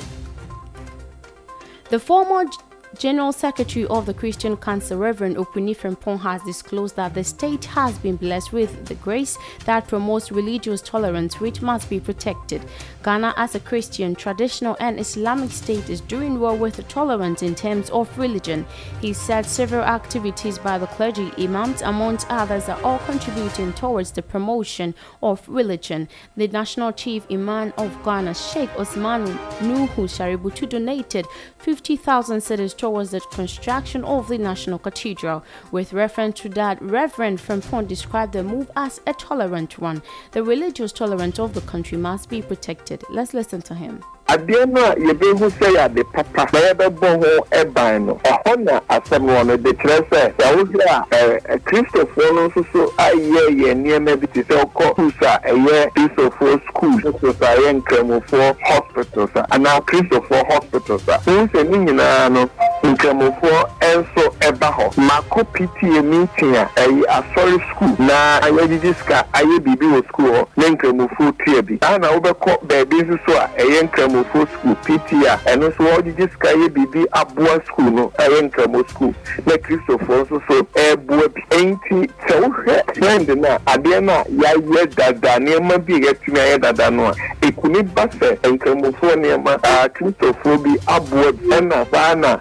The 1.90 2.00
former 2.00 2.50
General 2.98 3.32
Secretary 3.32 3.86
of 3.86 4.06
the 4.06 4.14
Christian 4.14 4.56
Council, 4.56 4.96
Reverend 4.98 5.36
Opuni 5.36 5.76
Frimpong, 5.76 6.20
has 6.20 6.42
disclosed 6.44 6.96
that 6.96 7.12
the 7.12 7.22
state 7.22 7.66
has 7.66 7.98
been 7.98 8.16
blessed 8.16 8.52
with 8.52 8.86
the 8.86 8.94
grace 8.94 9.36
that 9.66 9.86
promotes 9.86 10.32
religious 10.32 10.80
tolerance, 10.80 11.38
which 11.38 11.60
must 11.60 11.90
be 11.90 12.00
protected. 12.00 12.62
Ghana, 13.04 13.34
as 13.36 13.54
a 13.54 13.60
Christian, 13.60 14.14
traditional, 14.14 14.76
and 14.80 14.98
Islamic 14.98 15.50
state, 15.50 15.90
is 15.90 16.00
doing 16.00 16.40
well 16.40 16.56
with 16.56 16.88
tolerance 16.88 17.42
in 17.42 17.54
terms 17.54 17.90
of 17.90 18.18
religion. 18.18 18.64
He 19.00 19.12
said 19.12 19.44
several 19.44 19.84
activities 19.84 20.58
by 20.58 20.78
the 20.78 20.86
clergy, 20.86 21.30
imams, 21.38 21.82
amongst 21.82 22.30
others, 22.30 22.68
are 22.68 22.80
all 22.82 22.98
contributing 23.00 23.72
towards 23.74 24.12
the 24.12 24.22
promotion 24.22 24.94
of 25.22 25.46
religion. 25.48 26.08
The 26.36 26.48
National 26.48 26.92
Chief 26.92 27.26
Imam 27.30 27.74
of 27.76 28.02
Ghana, 28.04 28.34
Sheikh 28.34 28.70
Osman 28.78 29.26
Nuhu 29.60 30.08
Sharubutu, 30.08 30.68
donated 30.68 31.26
50,000 31.58 32.38
cedis 32.38 32.76
towards 32.86 33.10
the 33.10 33.20
construction 33.32 34.04
of 34.04 34.28
the 34.28 34.38
National 34.38 34.78
Cathedral. 34.78 35.42
With 35.72 35.92
reference 35.92 36.38
to 36.42 36.48
that, 36.50 36.80
Reverend 36.80 37.40
Frimpong 37.40 37.88
described 37.88 38.32
the 38.32 38.44
move 38.44 38.70
as 38.76 39.00
a 39.08 39.12
tolerant 39.12 39.80
one. 39.80 40.04
The 40.30 40.44
religious 40.44 40.92
tolerance 40.92 41.40
of 41.40 41.52
the 41.52 41.62
country 41.62 41.98
must 41.98 42.28
be 42.28 42.42
protected. 42.42 43.02
Let's 43.10 43.34
listen 43.34 43.60
to 43.62 43.74
him. 43.74 44.04
Adeɛ 44.28 44.66
no 44.66 44.80
a 44.84 44.94
yɛbɛhu 44.96 45.50
sɛ 45.58 45.66
yɛ 45.74 45.84
ade 45.84 46.02
papa 46.12 46.46
na 46.52 46.58
yɛbɛbɔ 46.60 47.08
ho 47.22 47.64
ban 47.72 48.06
no 48.06 48.14
ɛhɔ 48.24 48.56
na 48.64 48.80
asɛm 48.90 49.26
wɔ 49.30 49.46
no 49.46 49.56
de 49.56 49.72
kyerɛ 49.72 50.08
sɛ 50.10 50.32
yɛawohwɛ 50.38 51.42
a 51.48 51.58
kristofoɔ 51.58 52.34
no 52.34 52.48
nso 52.48 52.64
so 52.72 52.92
ayɛ 52.98 53.48
yɛ 53.50 53.74
nneɛma 53.74 54.16
bi 54.20 54.26
te 54.26 54.42
sɛ 54.42 54.64
ɔkɔ 54.64 54.92
schools 54.92 55.14
a 55.22 55.38
ɛyɛ 55.48 55.90
kristofoɔ 55.94 56.60
schools 56.68 57.00
schools 57.00 57.36
a 57.40 57.56
ɛyɛ 57.56 57.82
nkramofoɔ 57.82 58.56
hospitals 58.62 59.30
a 59.36 59.42
anaa 59.54 59.80
kristofoɔ 59.86 60.46
hospitals 60.52 61.08
a. 61.08 61.18
Wohu 61.26 61.48
sɛ 61.52 61.68
ne 61.70 61.76
nyinaa 61.78 62.28
no 62.32 62.50
nkramofoɔ 62.82 63.68
nso 63.80 64.24
ɛba 64.40 64.68
hɔ. 64.74 64.96
Mako 64.98 65.44
pta 65.44 66.02
meeting 66.02 66.56
a 66.56 66.66
ɛyɛ 66.76 67.02
asɔre 67.06 67.58
school 67.70 67.94
na 67.98 68.40
yɛgyegye 68.40 68.94
sika 68.98 69.24
ayɛ 69.34 69.58
biribi 69.60 69.86
wɔ 69.94 70.08
school 70.08 70.30
hɔ 70.32 70.46
ne 70.56 70.64
nkramofoɔ 70.74 71.32
tua 71.44 71.62
bi. 71.62 71.78
Saa 71.82 71.98
na 71.98 72.08
wobɛkɔ 72.10 72.66
baabi 72.66 73.02
nso 73.02 73.18
so 73.26 73.36
a 73.38 73.48
ɛyɛ 73.58 73.88
nkramofo 74.16 74.46
school 74.52 74.74
pt 74.84 75.12
a 75.26 75.36
ɛno 75.50 75.68
nso 75.68 75.82
wɔgyegye 75.84 76.30
sika 76.30 76.48
ayɛ 76.48 76.68
biribi 76.68 77.04
aboa 77.12 77.60
school 77.66 77.90
no 77.90 78.12
ɛyɛ 78.18 78.42
nkramo 78.48 78.88
school. 78.90 79.14
Na 79.46 79.54
kristofoɔ 79.56 80.24
nso 80.24 80.40
so 80.48 80.62
ɛɛboa 80.74 81.28
bi. 81.34 81.42
Nti 81.56 82.10
sɛ 82.26 82.40
wohwɛ 82.42 82.94
trend 82.94 83.28
no 83.40 83.48
a 83.48 83.58
adeɛ 83.78 84.02
no 84.02 84.12
a 84.12 84.24
yɛayɛ 84.24 84.94
dada 84.94 85.38
nneɛma 85.38 85.78
bi 85.84 85.94
a 85.94 85.98
yɛatumi 86.00 86.38
ayɛ 86.38 86.60
dada 86.62 86.90
no 86.90 87.06
a 87.06 87.12
ɛkuni 87.42 87.94
ba 87.94 88.06
sɛ 88.08 88.36
nkramofoɔ 88.40 89.14
nneɛma 89.16 89.58
kristofoɔ 89.94 90.62
bi 90.62 90.76
aboa 90.88 91.32
bi. 91.32 91.46
Ɛna 91.56 91.86
saa 91.90 92.14
na 92.14 92.36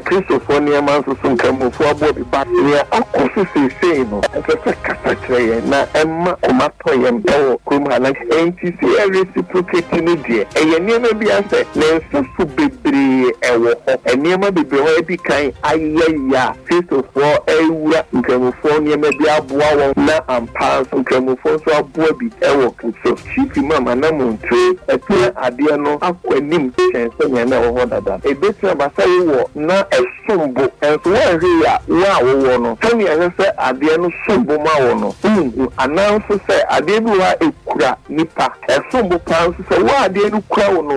kristofoɔ 0.00 0.58
nneɛma 0.60 0.98
nso 1.02 1.16
so 1.22 1.28
nkramofoɔ 1.36 1.90
aboa 1.90 2.12
bi. 2.12 2.22
Ba 2.30 2.44
nea 2.48 2.84
akɔ 2.90 3.34
so 3.34 3.44
seesei 3.54 4.04
no 4.10 4.20
ɛsɛ 4.20 4.54
sɛ 4.64 4.74
kasa 4.82 5.14
kyerɛ 5.14 5.40
yɛn 5.60 5.64
na 5.66 5.84
ɛma 5.94 6.36
kɔma 6.42 6.70
yɛn 7.04 7.22
ɛwɔ 7.22 7.58
kurom 7.66 7.90
ha. 7.90 7.98
Na 7.98 8.10
nti 8.10 8.72
sɛ 8.78 8.88
ɛreciprocate 9.04 10.02
no 10.02 10.14
deɛ 10.16 10.44
ɛyɛ 10.54 10.78
nneɛma 10.80 11.03
bi 11.14 11.26
asɛ 11.30 11.64
ne 11.76 11.86
nsa 11.98 12.24
so 12.36 12.44
bebree 12.44 13.30
ɛwɔ 13.42 13.72
hɔ. 13.86 14.16
Nneɛma 14.16 14.50
bebree 14.50 14.80
hɔ 14.80 14.98
adi 14.98 15.16
kan 15.16 15.52
ayɛ 15.62 16.06
yɛ 16.30 16.36
a 16.36 16.54
kristofoɔ 16.66 17.38
ɛwura 17.46 18.00
nkramofoɔ 18.12 18.78
nneɛma 18.80 19.08
bi 19.18 19.28
aboa 19.28 19.70
wɔn 19.78 19.96
na 20.06 20.18
ampa 20.28 20.80
nso 20.82 20.96
nkramofoɔ 21.02 21.52
nso 21.58 21.70
aboa 21.78 22.12
bi 22.18 22.26
ɛwɔ 22.40 22.74
kristo 22.76 23.16
chief 23.34 23.56
imam 23.56 23.84
anamonture 23.88 24.74
ɛtena 24.88 25.32
adeɛ 25.34 25.78
no 25.82 25.98
akɔ 25.98 26.36
anim 26.36 26.72
kyɛn 26.72 27.10
sɛ 27.18 27.30
nea 27.30 27.44
na 27.44 27.56
ɛwɔ 27.60 27.78
hɔ 27.78 27.88
dada. 27.90 28.18
Ebetumi 28.24 28.70
abasa 28.72 29.04
yi 29.06 29.20
wɔ 29.20 29.46
na 29.54 29.82
ɛsom 29.84 30.52
bo. 30.54 30.62
Nso 30.82 30.98
wɔnhwɛ 31.10 31.42
yi 31.42 31.64
a 31.64 31.78
wɔn 31.88 32.04
a 32.04 32.24
wɔwɔ 32.24 32.62
no 32.62 32.76
sɛnea 32.80 33.16
ɛsɛ 33.16 33.30
sɛ 33.36 33.54
adeɛ 33.58 33.98
no 34.00 34.10
som 34.26 34.44
bo 34.44 34.58
ma 34.58 34.70
wɔ 34.80 35.00
no 35.00 35.14
nhu 35.24 35.68
anaa 35.78 36.18
nso 36.18 36.38
sɛ 36.46 36.56
adeɛ 36.70 37.00
bi 37.04 37.10
wɔ 37.10 37.22
a 37.22 37.36
ekura 37.44 37.96
nipa 38.08 38.48
ɛsom 38.68 39.08
bo 39.08 39.18
paa 39.18 39.46
nso 39.48 39.62
sɛ 39.68 39.76
wɔn 39.82 40.08
adeɛ 40.08 40.32
no 40.32 40.40
kura 40.48 40.66
wɔ 40.68 40.84
no 40.88 40.93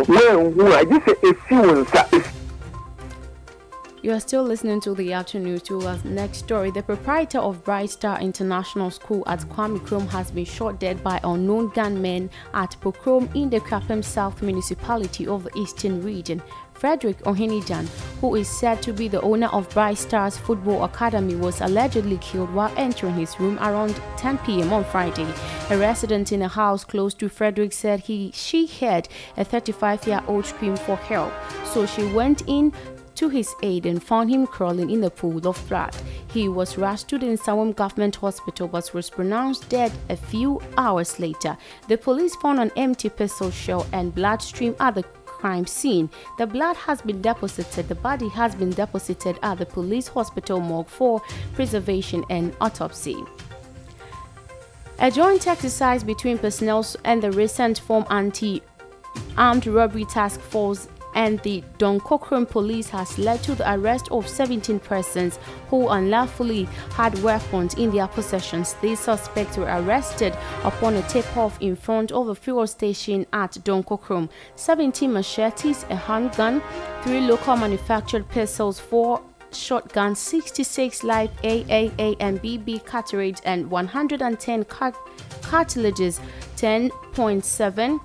You 4.04 4.13
are 4.13 4.20
still 4.20 4.44
listening 4.44 4.80
to 4.82 4.94
the 4.94 5.12
afternoon 5.12 5.60
to. 5.62 6.06
Next 6.06 6.38
story. 6.38 6.72
The 6.72 6.84
proprietor 6.84 7.39
of 7.39 7.63
Bright 7.66 7.89
Star 7.89 8.22
International 8.22 8.89
School 8.89 9.24
at 9.27 9.42
Kwame 9.50 9.86
Krom 9.86 10.08
has 10.08 10.32
been 10.32 10.46
shot 10.46 10.80
dead 10.80 11.04
by 11.04 11.20
unknown 11.24 11.72
gunmen 11.72 12.30
at 12.54 12.77
Pokrom 12.80 13.27
in 13.36 13.50
the 13.50 13.60
Krapem 13.60 14.01
South 14.01 14.42
municipality 14.42 15.27
of 15.27 15.44
the 15.44 15.58
Eastern 15.58 16.01
region. 16.04 16.42
Frederick 16.77 17.17
Ohinijan, 17.24 17.88
who 18.22 18.36
is 18.36 18.48
said 18.48 18.81
to 18.84 18.93
be 18.93 19.07
the 19.07 19.22
owner 19.22 19.48
of 19.48 19.69
Bright 19.72 19.98
Stars 19.98 20.38
Football 20.38 20.84
Academy, 20.84 21.36
was 21.36 21.62
allegedly 21.62 22.17
killed 22.17 22.53
while 22.53 22.72
entering 22.77 23.15
his 23.15 23.39
room 23.39 23.57
around 23.60 24.00
10 24.17 24.38
p.m. 24.39 24.72
on 24.72 24.84
Friday. 24.86 25.27
A 25.72 25.77
resident 25.77 26.31
in 26.31 26.43
a 26.43 26.48
house 26.48 26.84
close 26.84 27.13
to 27.15 27.29
Frederick 27.29 27.74
said 27.74 28.01
he 28.01 28.31
she 28.34 28.67
heard 28.67 29.10
a 29.38 29.43
35-year-old 29.43 30.46
scream 30.46 30.77
for 30.77 30.96
help, 30.96 31.34
so 31.65 31.86
she 31.86 32.05
went 32.13 32.43
in 32.48 32.72
to 33.15 33.29
his 33.29 33.55
aid 33.63 33.88
and 33.88 34.03
found 34.03 34.29
him 34.29 34.46
crawling 34.46 34.91
in 34.91 35.03
a 35.03 35.10
pool 35.10 35.48
of 35.48 35.67
blood. 35.67 35.96
He 36.31 36.48
was 36.48 36.77
rushed 36.77 37.07
to 37.07 37.17
the 37.17 37.25
Nsawam 37.25 37.75
Government 37.75 38.15
Hospital 38.17 38.67
but 38.67 38.93
was 38.93 39.10
pronounced 39.10 39.67
dead 39.69 39.91
a 40.10 40.15
few 40.15 40.62
hours 40.77 41.19
later. 41.19 41.57
The 41.88 41.98
police 41.98 42.36
found 42.36 42.60
an 42.60 42.72
empty 42.77 43.10
pistol 43.10 43.50
shell 43.50 43.88
and 43.91 44.13
blood 44.13 44.43
stream 44.43 44.75
at 44.79 44.93
the 44.93 45.03
crime 45.38 45.65
scene. 45.65 46.10
The 46.38 46.48
blood 46.48 46.75
has 46.77 47.01
been 47.01 47.22
deposited, 47.22 47.88
the 47.88 47.96
body 47.96 48.29
has 48.29 48.56
been 48.56 48.72
deposited 48.72 49.39
at 49.44 49.60
the 49.60 49.65
police 49.65 50.08
hospital 50.08 50.60
morgue 50.60 50.88
for 50.88 51.22
preservation 51.53 52.24
and 52.29 52.56
autopsy. 52.60 53.17
A 55.00 55.12
joint 55.12 55.46
exercise 55.46 56.03
between 56.03 56.39
personnel 56.39 56.86
and 57.06 57.22
the 57.22 57.32
recent 57.32 57.79
formed 57.79 58.08
anti 58.10 58.62
armed 59.38 59.67
robbery 59.67 60.06
task 60.06 60.39
force 60.39 60.88
and 61.18 61.40
the 61.40 61.64
Donkorkrom 61.80 62.48
police 62.48 62.90
has 62.90 63.18
led 63.18 63.42
to 63.42 63.56
the 63.56 63.74
arrest 63.74 64.08
of 64.12 64.30
17 64.30 64.80
persons 64.80 65.40
who 65.70 65.90
unlawfully 65.90 66.66
had 66.92 67.22
weapons 67.24 67.74
in 67.74 67.90
their 67.90 68.08
possessions. 68.08 68.76
These 68.82 69.00
suspects 69.00 69.58
were 69.58 69.66
arrested 69.66 70.38
upon 70.64 70.94
a 70.94 71.02
tip-off 71.10 71.60
in 71.60 71.76
front 71.76 72.12
of 72.12 72.30
a 72.30 72.36
fuel 72.36 72.68
station 72.68 73.26
at 73.34 73.54
Donkorkrom. 73.64 74.30
17 74.56 75.12
machetes, 75.12 75.88
a 75.90 75.96
handgun, 75.96 76.62
three 77.02 77.22
local 77.22 77.56
manufactured 77.56 78.30
pistols, 78.30 78.80
four 78.80 79.20
shotguns, 79.52 80.20
66 80.20 81.04
live 81.04 81.32
AAA 81.42 82.16
and 82.20 82.40
BB 82.44 82.86
cartridges, 82.86 83.42
and 83.44 83.72
110 83.72 84.66
cart- 84.66 84.96
cartridges, 85.42 86.22
10.7 86.58 88.00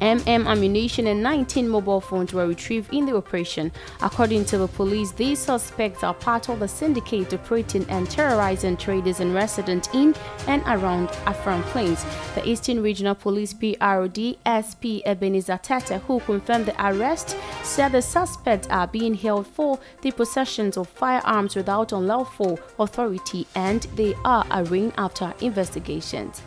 MM 0.00 0.46
ammunition 0.46 1.06
and 1.06 1.22
19 1.22 1.68
mobile 1.68 2.00
phones 2.00 2.32
were 2.32 2.46
retrieved 2.46 2.92
in 2.92 3.06
the 3.06 3.16
operation. 3.16 3.72
According 4.02 4.44
to 4.46 4.58
the 4.58 4.68
police, 4.68 5.12
these 5.12 5.38
suspects 5.38 6.04
are 6.04 6.14
part 6.14 6.48
of 6.48 6.60
the 6.60 6.68
syndicate 6.68 7.32
operating 7.32 7.84
and 7.88 8.10
terrorizing 8.10 8.76
traders 8.76 9.20
and 9.20 9.34
residents 9.34 9.88
in 9.92 10.14
and 10.46 10.62
around 10.66 11.08
Afram 11.26 11.62
Plains. 11.64 12.04
The 12.34 12.48
Eastern 12.48 12.82
Regional 12.82 13.14
Police 13.14 13.52
PRO 13.52 14.08
DSP 14.08 15.02
Ebenezer 15.04 15.58
Tetteh, 15.62 16.00
who 16.02 16.20
confirmed 16.20 16.66
the 16.66 16.86
arrest, 16.86 17.36
said 17.62 17.92
the 17.92 18.02
suspects 18.02 18.68
are 18.68 18.86
being 18.86 19.14
held 19.14 19.46
for 19.46 19.78
the 20.02 20.10
possession 20.10 20.72
of 20.76 20.88
firearms 20.88 21.56
without 21.56 21.92
unlawful 21.92 22.58
authority 22.78 23.46
and 23.54 23.82
they 23.94 24.14
are 24.24 24.46
arraigned 24.50 24.92
after 24.98 25.32
investigations. 25.40 26.42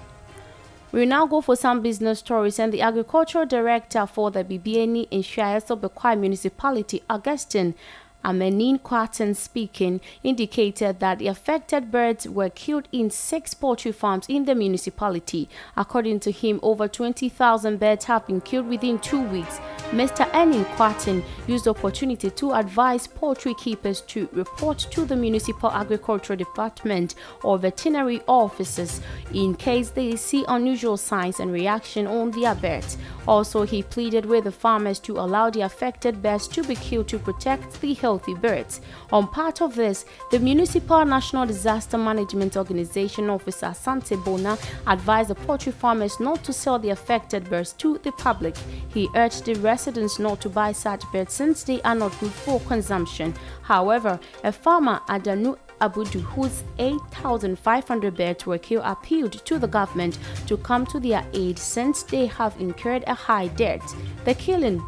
We 0.91 1.05
now 1.05 1.27
go 1.27 1.41
for 1.41 1.55
some 1.55 1.81
business 1.81 2.17
stories, 2.17 2.57
and 2.57 2.73
the 2.73 2.81
agricultural 2.81 3.45
director 3.45 4.07
for 4.07 4.31
the 4.31 4.43
Bibiani 4.43 5.07
Anhwiaso 5.09 5.79
Bekwai 5.79 6.19
Municipality, 6.19 7.03
Augustine 7.07 7.75
Amenin 8.23 8.81
Quaten 8.81 9.35
speaking, 9.35 10.01
indicated 10.23 10.99
that 10.99 11.19
the 11.19 11.27
affected 11.27 11.91
birds 11.91 12.27
were 12.27 12.49
killed 12.49 12.87
in 12.91 13.09
six 13.09 13.53
poultry 13.53 13.91
farms 13.91 14.25
in 14.27 14.45
the 14.45 14.55
municipality. 14.55 15.49
According 15.77 16.19
to 16.21 16.31
him, 16.31 16.59
over 16.61 16.87
20,000 16.87 17.79
birds 17.79 18.05
have 18.05 18.27
been 18.27 18.41
killed 18.41 18.67
within 18.67 18.99
two 18.99 19.21
weeks. 19.21 19.59
Mr. 19.91 20.29
Enin 20.31 20.65
Quaten 20.75 21.23
used 21.47 21.65
the 21.65 21.71
opportunity 21.71 22.29
to 22.29 22.53
advise 22.53 23.07
poultry 23.07 23.55
keepers 23.55 24.01
to 24.01 24.29
report 24.33 24.77
to 24.91 25.05
the 25.05 25.15
Municipal 25.15 25.71
Agricultural 25.71 26.37
Department 26.37 27.15
or 27.43 27.57
veterinary 27.57 28.21
officers 28.27 29.01
in 29.33 29.55
case 29.55 29.89
they 29.89 30.15
see 30.15 30.45
unusual 30.47 30.97
signs 30.97 31.39
and 31.39 31.51
reaction 31.51 32.05
on 32.05 32.31
their 32.31 32.53
birds. 32.53 32.97
Also, 33.29 33.61
he 33.61 33.83
pleaded 33.83 34.25
with 34.25 34.45
the 34.45 34.51
farmers 34.51 34.97
to 34.99 35.19
allow 35.19 35.51
the 35.51 35.61
affected 35.61 36.19
birds 36.19 36.47
to 36.47 36.63
be 36.63 36.73
killed 36.73 37.07
to 37.07 37.19
protect 37.19 37.79
the 37.79 37.93
healthy 37.93 38.33
birds. 38.33 38.81
On 39.11 39.27
part 39.27 39.61
of 39.61 39.75
this, 39.75 40.05
the 40.31 40.39
Municipal 40.39 41.05
National 41.05 41.45
Disaster 41.45 41.95
Management 41.95 42.57
Organization 42.57 43.29
officer 43.29 43.71
Sante 43.75 44.15
Bona 44.15 44.57
advised 44.87 45.29
the 45.29 45.35
poultry 45.35 45.71
farmers 45.71 46.19
not 46.19 46.43
to 46.43 46.51
sell 46.51 46.79
the 46.79 46.89
affected 46.89 47.47
birds 47.51 47.73
to 47.73 47.99
the 47.99 48.11
public. 48.13 48.57
He 48.95 49.07
urged 49.15 49.45
the 49.45 49.53
residents 49.53 50.17
not 50.17 50.41
to 50.41 50.49
buy 50.49 50.71
such 50.71 51.03
birds 51.11 51.35
since 51.35 51.61
they 51.61 51.83
are 51.83 51.93
not 51.93 52.19
good 52.19 52.31
for 52.31 52.59
consumption. 52.61 53.35
However, 53.61 54.19
a 54.43 54.51
farmer 54.51 55.01
Adanu 55.07 55.55
Abudu, 55.81 56.21
whose 56.21 56.63
8,500 56.77 58.15
beds 58.15 58.45
were 58.45 58.57
killed, 58.57 58.83
appealed 58.85 59.33
to 59.45 59.57
the 59.59 59.67
government 59.67 60.17
to 60.47 60.57
come 60.57 60.85
to 60.87 60.99
their 60.99 61.23
aid 61.33 61.57
since 61.57 62.03
they 62.03 62.25
have 62.27 62.55
incurred 62.59 63.03
a 63.07 63.13
high 63.13 63.47
debt. 63.47 63.81
The 64.25 64.33
killing. 64.33 64.81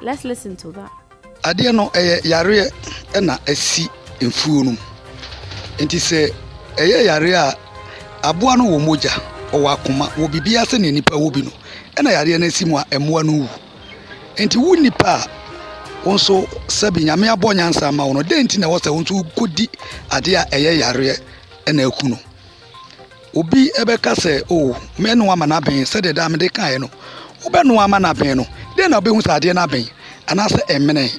Let's 0.00 0.24
listen 0.24 0.56
to 0.56 0.72
that. 0.72 0.90
adeɛ 1.42 1.72
no 1.74 1.88
ɛyɛ 1.94 2.20
yareɛ 2.24 2.70
ɛna 3.14 3.38
asi 3.48 3.88
mfuo 4.20 4.64
no 4.64 4.76
nti 5.78 5.96
sɛ 5.98 6.28
ɛyɛ 6.76 7.04
yareɛ 7.08 7.34
a 7.34 7.56
aboa 8.28 8.56
no 8.58 8.64
wɔ 8.64 8.78
mogya 8.84 9.10
ɔwɔ 9.52 9.72
akoma 9.74 10.06
wɔ 10.16 10.28
biribi 10.30 10.56
ase 10.60 10.78
ne 10.78 10.90
nipa 10.90 11.14
wɔ 11.16 11.32
bi 11.32 11.40
no 11.40 11.50
ɛna 11.96 12.10
yareɛ 12.12 12.38
no 12.40 12.46
asi 12.46 12.64
mu 12.64 12.76
a 12.76 12.84
ɛmoa 12.90 13.24
no 13.24 13.32
wu 13.32 13.48
nti 14.36 14.56
wo 14.58 14.74
nipa 14.74 15.24
wo 16.04 16.14
nso 16.14 16.46
sɛbi 16.68 17.04
nyame 17.04 17.28
abɔ 17.28 17.54
nyansa 17.54 17.92
ma 17.92 18.04
wo 18.04 18.12
no. 18.14 18.22
Dɛn 18.22 18.44
nti 18.44 18.58
na 18.58 18.66
ɛwɔ 18.66 18.78
sɛ 18.80 18.90
wo 18.94 19.00
nso 19.02 19.14
wokɔdi 19.22 19.68
adeɛ 20.10 20.36
a 20.36 20.44
ɛyɛ 20.56 20.72
yareɛ 20.80 21.20
ɛna 21.66 21.86
aku 21.88 22.08
no? 22.08 22.18
Obi 23.34 23.70
ɛbɛka 23.78 24.14
sɛ 24.14 24.42
o 24.50 24.74
mɛno 24.98 25.30
ama 25.32 25.46
no 25.46 25.60
sɛdeɛ 25.60 26.14
daa 26.14 26.28
mede 26.28 26.48
kaeɛ 26.52 26.80
no. 26.80 26.90
Wobɛno 27.44 27.78
ama 27.80 27.98
no 28.00 28.12
no. 28.34 28.46
Dɛn 28.76 28.90
na 28.90 29.00
wobɛhu 29.00 29.20
sɛ 29.22 29.38
adeɛ 29.40 29.54
no 29.54 29.60
abɛn 29.66 29.88
anaasɛ 30.28 30.60
ɛmene 30.68 31.10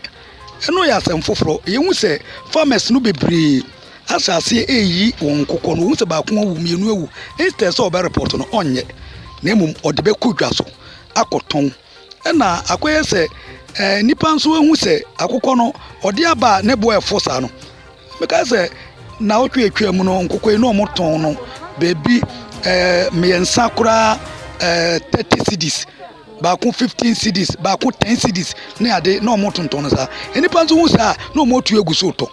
ɛno 0.62 0.86
yɛ 0.88 0.98
asɛm 1.00 1.22
foforɔ. 1.24 1.62
Yɛhu 1.65 1.89
sɛ 1.94 2.20
farmers 2.52 2.89
no 2.91 3.00
bebree 3.00 3.63
ahyɛ 4.10 4.38
aseɛ 4.38 4.65
ɛyi 4.67 5.13
wɔn 5.20 5.46
nkokɔ 5.46 5.78
no. 5.78 5.84
Wɔhu 5.89 5.96
sɛ 5.96 6.06
baako 6.08 6.36
awu 6.41 6.56
mmienu 6.58 6.89
awu. 6.89 7.10
Instead 7.39 7.72
sɛ 7.74 7.89
ɔbɛ 7.89 8.04
report 8.04 8.34
no 8.38 8.46
ɔnyɛ. 8.46 8.84
Na 9.44 9.52
mmom 9.56 9.74
ɔde 9.84 10.02
bɛkɔ 10.04 10.36
dwa 10.38 10.52
so 10.54 10.65
akɔtɔn. 11.15 11.72
Ɛna 12.26 12.63
akɔyɛ 12.65 13.02
sɛ 13.04 13.28
ɛɛ 13.75 14.03
nipa 14.03 14.27
nso 14.36 14.55
ehu 14.55 14.75
sɛ 14.75 15.01
akokɔ 15.17 15.57
no 15.57 15.73
ɔde 16.03 16.25
aba 16.25 16.62
ne 16.63 16.75
bo 16.75 16.89
ɛfo 16.91 17.19
saa 17.21 17.39
no. 17.39 17.49
Mɛka 18.19 18.43
sɛ 18.45 18.69
na 19.19 19.36
ɔtwe 19.39 19.67
atwa 19.69 19.93
mu 19.93 20.03
no 20.03 20.21
nkokɔ 20.23 20.51
yi 20.51 20.57
na 20.57 20.67
ɔmo 20.67 20.86
tɔn 20.95 21.19
no 21.21 21.36
beebi 21.79 22.21
ɛɛ 22.63 23.10
mmiɛnsa 23.12 23.69
koraa 23.75 24.17
ɛɛ 24.60 24.99
thirty 25.12 25.39
cedis 25.43 25.86
baako 26.41 26.71
fifteen 26.73 27.13
cedis 27.15 27.55
baako 27.62 27.91
ten 27.99 28.15
cedis 28.17 28.53
ne 28.79 28.89
ade 28.91 29.21
na 29.21 29.31
ɔmo 29.36 29.51
tontɔn 29.53 29.81
no 29.84 29.89
saa. 29.89 30.07
Nipa 30.36 30.63
nso 30.63 30.75
hu 30.79 30.88
saa 30.88 31.15
na 31.36 31.41
ɔmo 31.43 31.60
atu 31.60 31.77
egu 31.81 31.93
so 31.95 32.12
tɔ. 32.12 32.27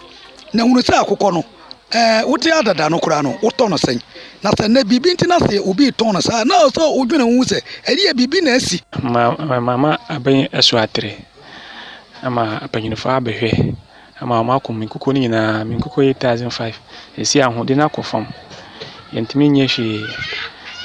Na 0.53 0.63
hunu 0.63 0.81
sɛ 0.81 1.03
akokɔ 1.05 1.33
no 1.33 1.43
ɛɛ 1.91 2.25
wote 2.27 2.45
adada 2.51 2.89
no 2.89 2.99
koraa 2.99 3.21
no 3.23 3.33
wotɔ 3.41 3.69
no 3.69 3.75
sɛn. 3.77 4.01
Na 4.43 4.51
sɛ 4.51 4.67
na 4.69 4.81
biribi 4.83 5.13
nti 5.15 5.27
na 5.27 5.37
sɛ 5.39 5.59
obi 5.67 5.91
tɔn 5.91 6.13
no 6.13 6.19
saa 6.21 6.43
na 6.43 6.67
sɛ 6.69 6.81
odwene 6.99 7.21
ho 7.21 7.43
sɛ 7.43 7.61
ɛde 7.87 7.99
yɛ 8.07 8.13
biribi 8.13 8.41
na 8.43 8.51
asi. 8.55 8.81
ma 9.03 9.31
mama 9.59 9.97
abɛn 10.09 10.49
ɛso 10.51 10.77
atere 10.77 11.15
ama 12.23 12.59
apanyinfoɔ 12.65 13.11
abɛhwɛ 13.17 13.51
ama 14.21 14.35
wɔn 14.43 14.55
akɔ 14.57 14.69
minkoko 14.75 15.13
no 15.13 15.19
nyinaa 15.19 15.63
minkoko 15.63 16.03
eight 16.03 16.19
thousand 16.19 16.51
five. 16.51 16.75
Esi 17.17 17.39
ahoɔden 17.41 17.77
no 17.77 17.85
akɔ 17.87 18.03
fam. 18.03 18.25
Yɛntumi 19.13 19.45
nyɛ 19.49 19.65
hwee 19.73 20.03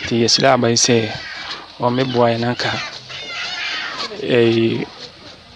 nti 0.05 0.15
yɛsrɛ 0.23 0.47
aban 0.55 0.77
sɛ 0.77 1.11
wɔn 1.81 1.93
mɛboa 1.97 2.27
yɛn 2.33 2.41
nanka. 2.41 2.71
Ɛyi 4.23 4.87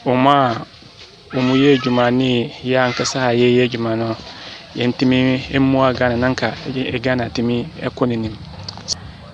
wɔn 0.04 0.26
a 0.26 0.66
wɔn 1.32 1.54
yɛ 1.62 1.78
adwuma 1.78 2.10
ne 2.10 2.50
yɛ 2.64 2.76
ankasa 2.86 3.28
a 3.28 3.32
yɛyɛ 3.34 3.64
adwuma 3.68 3.96
no 3.96 4.16
yɛntumi 4.74 5.18
mmoa 5.58 5.94
ghana 5.96 6.16
nanka 6.16 6.54
ghana 7.02 7.30
tumi 7.30 7.66
ɛkɔ 7.82 8.02
n'anim. 8.08 8.34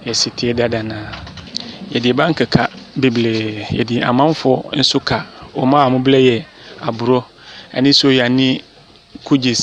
Yɛsi 0.05 0.31
tie 0.37 0.53
dada 0.53 0.83
na. 0.83 0.97
Yɛde 1.91 2.13
ba 2.15 2.29
nkeka 2.29 2.69
bebree 2.97 3.65
yɛde 3.73 4.03
amanfoɔ 4.05 4.77
nso 4.77 5.01
ka. 5.01 5.34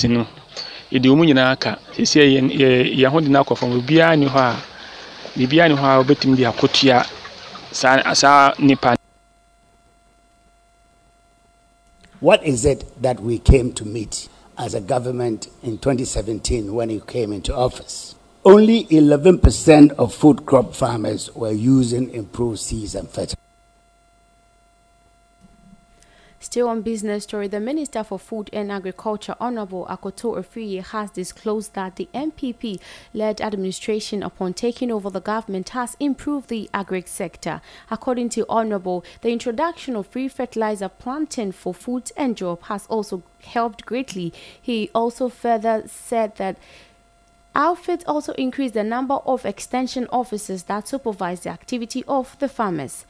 No 0.10 0.26
yɛde 0.92 1.08
wɔn 1.10 1.26
nyinaa 1.28 1.56
ka 1.60 1.72
sisi 1.96 2.20
yɛ 2.20 2.26
yɛ 2.52 2.70
yɛn 3.00 3.12
ho 3.12 3.20
de 3.22 3.30
no 3.30 3.40
akɔ 3.42 3.56
fam 3.58 3.72
obiara 3.80 4.16
ni 4.18 4.26
hɔ 4.28 4.40
a 4.40 4.56
a. 8.84 8.98
What 12.20 12.44
is 12.46 12.66
it 12.66 12.84
that 13.02 13.20
we 13.22 13.40
came 13.40 13.72
to 13.74 13.86
meet 13.86 14.28
as 14.58 14.74
a 14.76 14.82
government 14.82 15.48
in 15.64 15.78
2017 15.80 16.74
when 16.74 16.90
you 16.90 17.00
came 17.00 17.32
into 17.34 17.56
office? 17.56 18.14
Only 18.44 18.86
11% 18.86 19.92
of 19.94 20.14
food 20.14 20.46
crop 20.46 20.76
farmers 20.76 21.34
were 21.34 21.52
using 21.52 22.12
improved 22.12 22.60
seeds 22.60 22.94
and 22.96 23.08
fertilizers. 23.10 23.38
Still 26.42 26.70
on 26.70 26.82
business 26.82 27.26
story, 27.26 27.48
the 27.48 27.60
Minister 27.60 28.04
for 28.04 28.18
Food 28.18 28.50
and 28.52 28.72
Agriculture, 28.72 29.36
Honorable 29.40 29.86
Akoto 29.86 30.36
Afriyie, 30.44 30.84
has 30.84 31.12
disclosed 31.12 31.76
that 31.76 31.98
the 31.98 32.10
NPP-led 32.16 33.40
administration, 33.40 34.24
upon 34.24 34.56
taking 34.56 34.92
over 34.92 35.12
the 35.12 35.22
government, 35.22 35.70
has 35.70 35.96
improved 36.00 36.50
the 36.50 36.68
agri 36.74 37.04
sector. 37.06 37.62
According 37.92 38.30
to 38.30 38.48
Honorable, 38.50 39.06
the 39.22 39.30
introduction 39.30 39.96
of 39.96 40.08
free 40.08 40.28
fertilizer 40.28 40.90
planting 40.90 41.52
for 41.52 41.76
food 41.76 42.12
and 42.18 42.36
job 42.36 42.64
has 42.64 42.88
also 42.88 43.22
helped 43.44 43.86
greatly. 43.86 44.34
He 44.60 44.90
also 44.96 45.30
further 45.30 45.84
said 45.86 46.38
that 46.38 46.58
Outfit 47.54 48.04
also 48.08 48.34
increased 48.34 48.74
the 48.74 48.84
number 48.84 49.16
of 49.26 49.46
extension 49.46 50.08
officers 50.10 50.64
that 50.64 50.88
supervise 50.88 51.42
the 51.42 51.50
activity 51.50 52.04
of 52.08 52.36
the 52.40 52.50
farmers. 52.50 53.06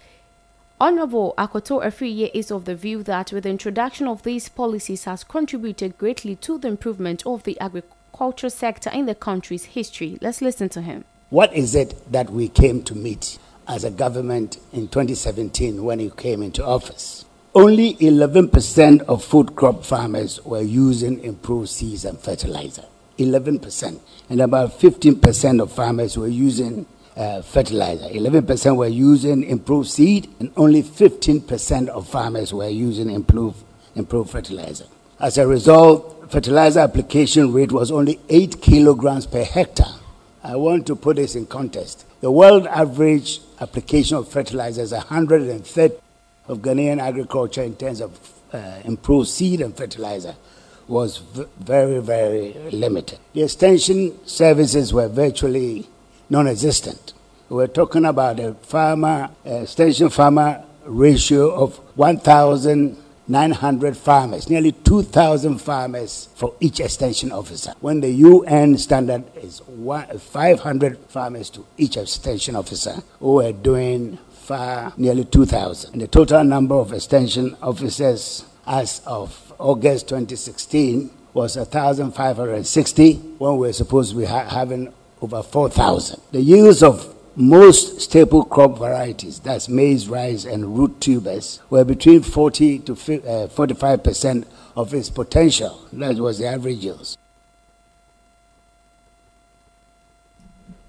Honorable 0.81 1.35
Akoto 1.37 1.85
Afriyie 1.85 2.31
is 2.33 2.49
of 2.49 2.65
the 2.65 2.73
view 2.73 3.03
that 3.03 3.31
with 3.31 3.43
the 3.43 3.51
introduction 3.51 4.07
of 4.07 4.23
these 4.23 4.49
policies 4.49 5.03
has 5.03 5.23
contributed 5.23 5.95
greatly 5.99 6.35
to 6.37 6.57
the 6.57 6.69
improvement 6.69 7.21
of 7.23 7.43
the 7.43 7.55
agriculture 7.59 8.49
sector 8.49 8.89
in 8.89 9.05
the 9.05 9.13
country's 9.13 9.65
history. 9.65 10.17
Let's 10.21 10.41
listen 10.41 10.69
to 10.69 10.81
him. 10.81 11.05
What 11.29 11.53
is 11.53 11.75
it 11.75 12.11
that 12.11 12.31
we 12.31 12.47
came 12.49 12.81
to 12.85 12.95
meet 12.95 13.37
as 13.67 13.83
a 13.83 13.91
government 13.91 14.57
in 14.73 14.87
2017 14.87 15.83
when 15.83 15.99
you 15.99 16.09
came 16.09 16.41
into 16.41 16.65
office? 16.65 17.25
Only 17.53 17.93
11% 17.97 19.01
of 19.01 19.23
food 19.23 19.55
crop 19.55 19.85
farmers 19.85 20.43
were 20.43 20.63
using 20.63 21.23
improved 21.23 21.69
seeds 21.69 22.05
and 22.05 22.17
fertilizer. 22.17 22.85
11%. 23.19 23.99
And 24.31 24.41
about 24.41 24.79
15% 24.79 25.61
of 25.61 25.71
farmers 25.71 26.17
were 26.17 26.27
using 26.27 26.87
uh, 27.15 27.41
fertilizer. 27.41 28.05
11% 28.05 28.75
were 28.77 28.87
using 28.87 29.43
improved 29.43 29.89
seed, 29.89 30.29
and 30.39 30.51
only 30.57 30.83
15% 30.83 31.87
of 31.89 32.07
farmers 32.07 32.53
were 32.53 32.69
using 32.69 33.09
improved, 33.09 33.63
improved 33.95 34.29
fertilizer. 34.31 34.85
As 35.19 35.37
a 35.37 35.47
result, 35.47 36.31
fertilizer 36.31 36.79
application 36.79 37.53
rate 37.53 37.71
was 37.71 37.91
only 37.91 38.19
8 38.29 38.61
kilograms 38.61 39.27
per 39.27 39.43
hectare. 39.43 39.85
I 40.43 40.55
want 40.55 40.87
to 40.87 40.95
put 40.95 41.17
this 41.17 41.35
in 41.35 41.45
context. 41.45 42.05
The 42.21 42.31
world 42.31 42.65
average 42.67 43.41
application 43.59 44.17
of 44.17 44.27
fertilizer 44.27 44.81
is 44.81 44.91
130 44.91 45.95
of 46.47 46.57
Ghanaian 46.59 46.99
agriculture 46.99 47.61
in 47.61 47.75
terms 47.75 48.01
of 48.01 48.19
uh, 48.51 48.79
improved 48.83 49.29
seed 49.29 49.61
and 49.61 49.75
fertilizer 49.75 50.35
was 50.87 51.17
v- 51.17 51.45
very, 51.59 51.99
very 51.99 52.53
limited. 52.71 53.19
The 53.33 53.43
extension 53.43 54.17
services 54.27 54.91
were 54.93 55.07
virtually 55.07 55.87
non 56.31 56.47
existent. 56.47 57.11
We're 57.49 57.67
talking 57.67 58.05
about 58.05 58.39
a 58.39 58.53
farmer, 58.53 59.29
extension 59.43 60.09
farmer 60.09 60.63
ratio 60.85 61.53
of 61.53 61.75
1,900 61.97 63.97
farmers, 63.97 64.49
nearly 64.49 64.71
2,000 64.71 65.57
farmers 65.57 66.29
for 66.35 66.55
each 66.61 66.79
extension 66.79 67.33
officer. 67.33 67.73
When 67.81 67.99
the 67.99 68.09
UN 68.09 68.77
standard 68.77 69.25
is 69.35 69.61
500 69.67 70.97
farmers 71.09 71.49
to 71.49 71.65
each 71.77 71.97
extension 71.97 72.55
officer, 72.55 73.03
we 73.19 73.47
are 73.47 73.51
doing 73.51 74.17
far 74.31 74.93
nearly 74.95 75.25
2,000. 75.25 75.91
And 75.91 76.01
the 76.01 76.07
total 76.07 76.45
number 76.45 76.75
of 76.75 76.93
extension 76.93 77.57
officers 77.61 78.45
as 78.65 79.01
of 79.05 79.53
August 79.59 80.07
2016 80.07 81.11
was 81.33 81.57
1,560 81.57 83.13
when 83.37 83.57
we 83.57 83.67
were 83.67 83.73
supposed 83.73 84.11
to 84.11 84.17
be 84.17 84.25
ha- 84.25 84.47
having 84.47 84.93
over 85.21 85.43
4,000. 85.43 86.19
The 86.31 86.41
use 86.41 86.83
of 86.83 87.15
most 87.35 88.01
staple 88.01 88.43
crop 88.43 88.77
varieties, 88.77 89.39
that's 89.39 89.69
maize, 89.69 90.09
rice, 90.09 90.45
and 90.45 90.77
root 90.77 90.99
tubers, 90.99 91.59
were 91.69 91.85
between 91.85 92.21
40 92.23 92.79
to 92.79 92.93
45% 92.93 94.43
uh, 94.43 94.45
of 94.75 94.93
its 94.93 95.09
potential. 95.09 95.87
That 95.93 96.15
was 96.17 96.39
the 96.39 96.47
average 96.47 96.83
use. 96.83 97.17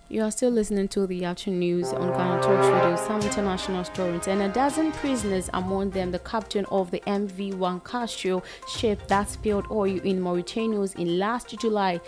You 0.08 0.24
are 0.24 0.30
still 0.30 0.50
listening 0.50 0.88
to 0.88 1.06
the 1.06 1.24
afternoon 1.24 1.60
news 1.60 1.88
on 1.90 2.08
Ghana 2.08 2.42
Talks 2.42 2.66
Radio, 2.66 2.96
some 2.96 3.22
international 3.22 3.82
stories, 3.82 4.28
and 4.28 4.42
a 4.42 4.48
dozen 4.50 4.92
prisoners, 4.92 5.48
among 5.54 5.88
them 5.88 6.10
the 6.10 6.18
captain 6.18 6.66
of 6.66 6.90
the 6.90 7.00
MV 7.06 7.54
Wakashio 7.54 8.44
ship 8.68 9.08
that 9.08 9.30
spilled 9.30 9.64
oil 9.70 9.98
in 10.00 10.20
Mauritania 10.20 10.86
in 10.98 11.18
last 11.18 11.58
July, 11.58 11.98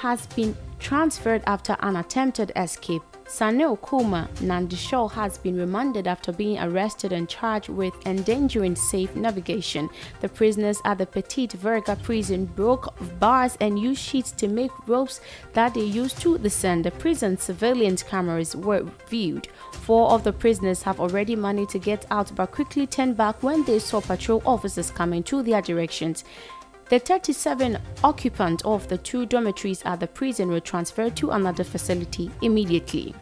has 0.00 0.26
been 0.28 0.56
transferred 0.78 1.42
after 1.46 1.76
an 1.80 1.96
attempted 1.96 2.50
escape. 2.56 3.02
Sunil 3.26 3.80
Kumar 3.80 4.26
Nandeshwar 4.40 5.12
has 5.12 5.38
been 5.38 5.56
remanded 5.56 6.08
after 6.08 6.32
being 6.32 6.58
arrested 6.58 7.12
and 7.12 7.28
charged 7.28 7.68
with 7.68 7.94
endangering 8.04 8.74
safe 8.74 9.14
navigation. 9.14 9.88
The 10.20 10.28
prisoners 10.28 10.78
at 10.84 10.98
the 10.98 11.06
Petit 11.06 11.46
Verger 11.48 11.94
prison 12.02 12.46
broke 12.46 12.92
bars 13.20 13.56
and 13.60 13.78
used 13.78 14.00
sheets 14.00 14.32
to 14.32 14.48
make 14.48 14.72
ropes 14.88 15.20
that 15.52 15.74
they 15.74 15.84
used 15.84 16.20
to 16.22 16.38
descend. 16.38 16.86
The 16.86 16.90
prison 16.90 17.36
surveillance 17.36 18.02
cameras 18.02 18.56
were 18.56 18.84
viewed. 19.06 19.48
Four 19.72 20.10
of 20.10 20.24
the 20.24 20.32
prisoners 20.32 20.82
have 20.82 20.98
already 20.98 21.36
managed 21.36 21.70
to 21.70 21.78
get 21.78 22.06
out 22.10 22.32
but 22.34 22.50
quickly 22.50 22.86
turned 22.86 23.16
back 23.16 23.42
when 23.42 23.64
they 23.64 23.78
saw 23.78 24.00
patrol 24.00 24.42
officers 24.44 24.90
coming 24.90 25.22
to 25.24 25.42
their 25.42 25.62
directions. 25.62 26.24
The 26.90 26.98
37 26.98 27.78
occupants 28.02 28.64
of 28.64 28.88
the 28.88 28.98
two 28.98 29.24
dormitories 29.24 29.80
at 29.84 30.00
the 30.00 30.08
prison 30.08 30.48
were 30.48 30.58
transferred 30.58 31.14
to 31.18 31.30
another 31.30 31.62
facility 31.62 32.32
immediately. 32.42 33.14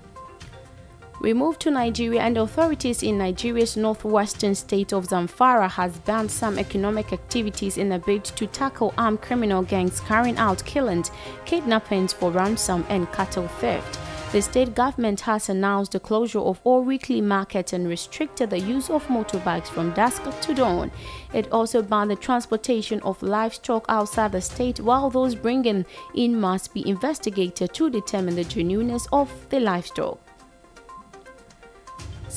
We 1.21 1.35
move 1.35 1.59
to 1.59 1.71
Nigeria 1.71 2.23
and 2.23 2.39
authorities 2.39 3.03
in 3.03 3.19
Nigeria's 3.19 3.77
northwestern 3.77 4.55
state 4.55 4.95
of 4.95 5.09
Zamfara 5.09 5.69
has 5.69 5.99
banned 5.99 6.31
some 6.31 6.59
economic 6.59 7.13
activities 7.13 7.77
in 7.77 7.93
a 7.93 7.99
bid 7.99 8.25
to 8.25 8.47
tackle 8.47 8.95
armed 8.97 9.21
criminal 9.21 9.61
gangs 9.61 10.01
carrying 10.01 10.39
out 10.39 10.65
killings, 10.65 11.11
kidnappings 11.45 12.15
for 12.15 12.31
ransom 12.31 12.87
and 12.89 13.13
cattle 13.13 13.49
theft. 13.49 13.99
The 14.31 14.43
state 14.43 14.75
government 14.75 15.21
has 15.23 15.49
announced 15.49 15.93
the 15.93 16.01
closure 16.01 16.41
of 16.41 16.61
all 16.63 16.83
weekly 16.83 17.23
markets 17.23 17.73
and 17.73 17.89
restricted 17.89 18.51
the 18.51 18.61
use 18.61 18.91
of 18.91 19.07
motorbikes 19.07 19.69
from 19.69 19.95
dusk 19.95 20.23
to 20.43 20.55
dawn. 20.55 20.91
It 21.33 21.51
also 21.51 21.81
banned 21.81 22.11
the 22.11 22.17
transportation 22.17 23.01
of 23.01 23.23
livestock 23.23 23.87
outside 23.89 24.33
the 24.33 24.43
state, 24.43 24.81
while 24.81 25.09
those 25.09 25.35
bringing 25.35 25.87
in 26.15 26.39
must 26.39 26.75
be 26.75 26.87
investigated 26.87 27.73
to 27.73 27.89
determine 27.89 28.37
the 28.37 28.45
genuineness 28.45 29.09
of 29.13 29.31
the 29.49 29.61
livestock. 29.61 30.21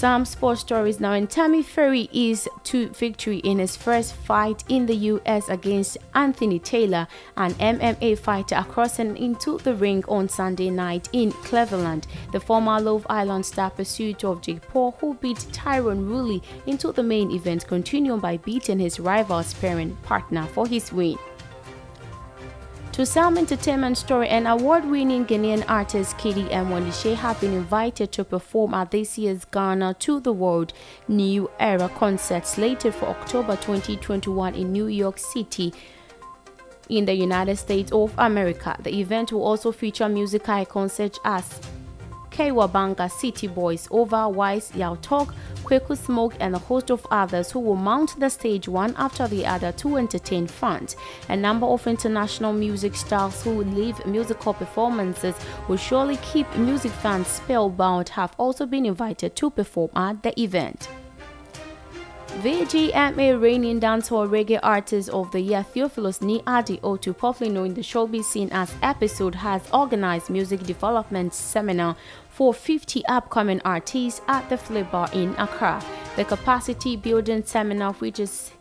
Some 0.01 0.25
sports 0.25 0.61
stories 0.61 0.99
now. 0.99 1.13
And 1.13 1.29
Tommy 1.29 1.61
Fury 1.61 2.09
is 2.11 2.49
to 2.63 2.89
victory 2.89 3.37
in 3.37 3.59
his 3.59 3.77
first 3.77 4.15
fight 4.15 4.63
in 4.67 4.87
the 4.87 4.95
US 4.95 5.47
against 5.47 5.99
Anthony 6.15 6.57
Taylor, 6.57 7.07
an 7.37 7.53
MMA 7.53 8.17
fighter, 8.17 8.55
across 8.55 8.97
and 8.97 9.15
into 9.15 9.59
the 9.59 9.75
ring 9.75 10.03
on 10.07 10.27
Sunday 10.27 10.71
night 10.71 11.07
in 11.13 11.31
Cleveland. 11.31 12.07
The 12.31 12.39
former 12.39 12.81
Love 12.81 13.05
Island 13.11 13.45
star 13.45 13.69
pursuit 13.69 14.23
of 14.23 14.41
Jake 14.41 14.67
Paul, 14.69 14.97
who 14.99 15.13
beat 15.13 15.45
Tyrone 15.51 16.09
Woodley 16.09 16.41
into 16.65 16.91
the 16.91 17.03
main 17.03 17.29
event, 17.29 17.67
continuing 17.67 18.21
by 18.21 18.37
beating 18.37 18.79
his 18.79 18.99
rival's 18.99 19.49
sparring 19.49 19.95
partner 19.97 20.47
for 20.47 20.65
his 20.65 20.91
win. 20.91 21.19
To 22.93 23.05
some 23.05 23.37
entertainment 23.37 23.97
story, 23.97 24.27
an 24.27 24.45
award-winning 24.45 25.25
Ghanaian 25.25 25.63
artist 25.69 26.17
Kidi 26.17 26.51
and 26.51 26.69
Wendy 26.69 26.91
Shay 26.91 27.13
have 27.13 27.39
been 27.39 27.53
invited 27.53 28.11
to 28.11 28.25
perform 28.25 28.73
at 28.73 28.91
this 28.91 29.17
year's 29.17 29.45
Ghana 29.45 29.95
to 29.99 30.19
the 30.19 30.33
World 30.33 30.73
New 31.07 31.49
Era 31.57 31.87
concert 31.87 32.45
slated 32.45 32.93
for 32.93 33.05
October 33.05 33.55
2021 33.55 34.55
in 34.55 34.73
New 34.73 34.87
York 34.87 35.17
City 35.19 35.73
in 36.89 37.05
the 37.05 37.13
United 37.13 37.55
States 37.55 37.93
of 37.93 38.13
America. 38.17 38.75
The 38.81 38.99
event 38.99 39.31
will 39.31 39.45
also 39.45 39.71
feature 39.71 40.09
music 40.09 40.49
icons 40.49 40.91
such 40.91 41.17
as 41.23 41.61
Kawabanga 42.31 43.11
City 43.11 43.47
Boys, 43.47 43.87
Over 43.91 44.29
Wise, 44.29 44.71
Yaw 44.75 44.95
Tog, 45.01 45.33
Kweku 45.63 45.97
Smoke, 45.97 46.35
and 46.39 46.55
a 46.55 46.59
host 46.59 46.89
of 46.89 47.05
others 47.11 47.51
who 47.51 47.59
will 47.59 47.75
mount 47.75 48.19
the 48.19 48.29
stage 48.29 48.67
one 48.67 48.95
after 48.97 49.27
the 49.27 49.45
other 49.45 49.71
to 49.73 49.97
entertain 49.97 50.47
fans. 50.47 50.95
A 51.29 51.35
number 51.35 51.67
of 51.67 51.85
international 51.85 52.53
music 52.53 52.95
stars 52.95 53.43
who 53.43 53.63
leave 53.63 54.03
musical 54.05 54.53
performances 54.53 55.35
will 55.67 55.77
surely 55.77 56.17
keep 56.17 56.47
music 56.55 56.91
fans 56.91 57.27
spellbound 57.27 58.09
have 58.09 58.33
also 58.37 58.65
been 58.65 58.85
invited 58.85 59.35
to 59.35 59.49
perform 59.49 59.91
at 59.95 60.23
the 60.23 60.39
event. 60.41 60.89
VGMA 62.39 63.39
reigning 63.39 63.79
dancehall 63.79 64.27
reggae 64.27 64.59
artist 64.63 65.09
of 65.09 65.29
the 65.31 65.39
year 65.41 65.63
Theophilus 65.63 66.21
Ni 66.21 66.41
Adi 66.47 66.77
Otu, 66.77 67.15
popularly 67.15 67.53
known 67.53 67.65
in 67.67 67.73
the 67.75 67.81
showbiz 67.81 68.23
scene 68.23 68.49
as 68.51 68.71
Epixode, 68.81 69.35
has 69.35 69.61
organized 69.71 70.29
music 70.29 70.63
development 70.63 71.33
seminar 71.33 71.95
for 72.31 72.53
50 72.53 73.05
upcoming 73.05 73.61
artists 73.63 74.21
at 74.27 74.49
the 74.49 74.57
Flip 74.57 74.89
Bar 74.89 75.09
in 75.13 75.35
Accra. 75.37 75.83
The 76.15 76.25
capacity 76.25 76.95
building 76.95 77.43
seminar, 77.45 77.93
which 77.93 78.19
is 78.19 78.51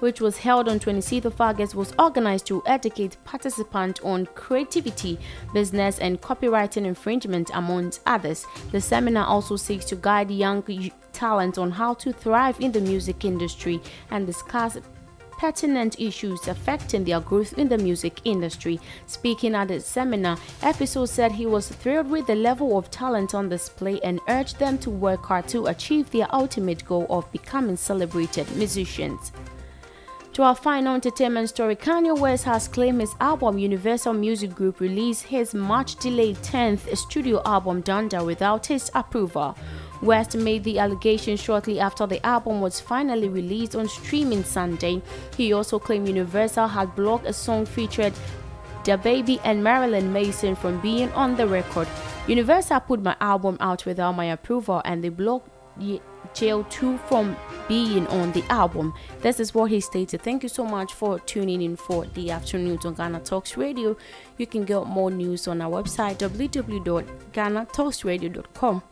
which 0.00 0.20
was 0.20 0.36
held 0.36 0.68
on 0.68 0.78
26th 0.80 1.24
of 1.24 1.40
August, 1.40 1.74
was 1.74 1.94
organized 1.98 2.46
to 2.46 2.62
educate 2.66 3.16
participants 3.24 4.00
on 4.02 4.26
creativity, 4.34 5.18
business, 5.54 5.98
and 6.00 6.20
copyright 6.20 6.76
infringement, 6.76 7.50
amongst 7.54 8.02
others. 8.04 8.44
The 8.72 8.80
seminar 8.80 9.24
also 9.24 9.56
seeks 9.56 9.84
to 9.86 9.96
guide 9.96 10.30
young 10.30 10.62
talent 11.12 11.58
on 11.58 11.70
how 11.70 11.94
to 11.94 12.12
thrive 12.12 12.60
in 12.60 12.72
the 12.72 12.80
music 12.80 13.24
industry 13.24 13.80
and 14.10 14.26
discuss 14.26 14.76
pertinent 15.44 16.00
issues 16.00 16.48
affecting 16.48 17.04
their 17.04 17.20
growth 17.20 17.58
in 17.58 17.68
the 17.68 17.76
music 17.76 18.18
industry. 18.24 18.80
Speaking 19.06 19.54
at 19.54 19.68
the 19.68 19.78
seminar, 19.78 20.38
Epixode 20.62 21.06
said 21.06 21.32
he 21.32 21.44
was 21.44 21.68
thrilled 21.68 22.08
with 22.08 22.26
the 22.26 22.34
level 22.34 22.78
of 22.78 22.90
talent 22.90 23.34
on 23.34 23.50
display 23.50 24.00
and 24.00 24.20
urged 24.28 24.58
them 24.58 24.78
to 24.78 24.88
work 24.88 25.26
hard 25.26 25.46
to 25.48 25.66
achieve 25.66 26.10
their 26.10 26.34
ultimate 26.34 26.82
goal 26.86 27.06
of 27.10 27.30
becoming 27.30 27.76
celebrated 27.76 28.50
musicians. 28.56 29.32
To 30.32 30.42
our 30.42 30.54
final 30.54 30.94
entertainment 30.94 31.50
story, 31.50 31.76
Kanye 31.76 32.18
West 32.18 32.44
has 32.44 32.66
claimed 32.66 33.02
his 33.02 33.14
album 33.20 33.58
Universal 33.58 34.14
Music 34.14 34.54
Group 34.54 34.80
released 34.80 35.24
his 35.24 35.52
much 35.52 35.96
delayed 35.96 36.36
10th 36.36 36.96
studio 36.96 37.42
album 37.44 37.82
Donda 37.82 38.24
without 38.24 38.64
his 38.64 38.90
approval. 38.94 39.58
West 40.04 40.36
made 40.36 40.64
the 40.64 40.78
allegation 40.78 41.36
shortly 41.36 41.80
after 41.80 42.06
the 42.06 42.24
album 42.24 42.60
was 42.60 42.78
finally 42.78 43.28
released 43.28 43.74
on 43.74 43.88
streaming 43.88 44.44
Sunday. 44.44 45.00
He 45.36 45.52
also 45.52 45.78
claimed 45.78 46.08
Universal 46.08 46.68
had 46.68 46.94
blocked 46.94 47.26
a 47.26 47.32
song 47.32 47.64
featured 47.64 48.12
DaBaby 48.84 49.40
and 49.44 49.64
Marilyn 49.64 50.12
Manson 50.12 50.54
from 50.54 50.78
being 50.80 51.10
on 51.12 51.36
the 51.36 51.46
record. 51.46 51.88
Universal 52.26 52.80
put 52.80 53.02
my 53.02 53.16
album 53.20 53.56
out 53.60 53.86
without 53.86 54.12
my 54.12 54.26
approval 54.26 54.82
and 54.84 55.02
they 55.02 55.08
blocked 55.08 55.48
Jail 56.34 56.64
2 56.64 56.98
from 56.98 57.34
being 57.66 58.06
on 58.08 58.30
the 58.32 58.44
album. 58.50 58.92
This 59.20 59.40
is 59.40 59.54
what 59.54 59.70
he 59.70 59.80
stated. 59.80 60.20
Thank 60.22 60.42
you 60.42 60.50
so 60.50 60.64
much 60.64 60.92
for 60.92 61.18
tuning 61.20 61.62
in 61.62 61.76
for 61.76 62.04
the 62.06 62.30
afternoon 62.30 62.78
on 62.84 62.94
Ghana 62.94 63.20
Talks 63.20 63.56
Radio. 63.56 63.96
You 64.36 64.46
can 64.46 64.64
get 64.64 64.86
more 64.86 65.10
news 65.10 65.48
on 65.48 65.62
our 65.62 65.82
website 65.82 66.18
www.ghanatalksradio.com. 66.18 68.82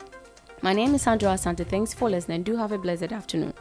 My 0.65 0.73
name 0.73 0.95
is 0.95 1.03
Sandra 1.03 1.31
Asante. 1.31 1.67
Thanks 1.67 1.93
for 1.93 2.09
listening. 2.09 2.45
Do 2.45 2.57
have 2.57 2.71
a 2.71 2.79
blessed 2.79 3.11
afternoon. 3.13 3.53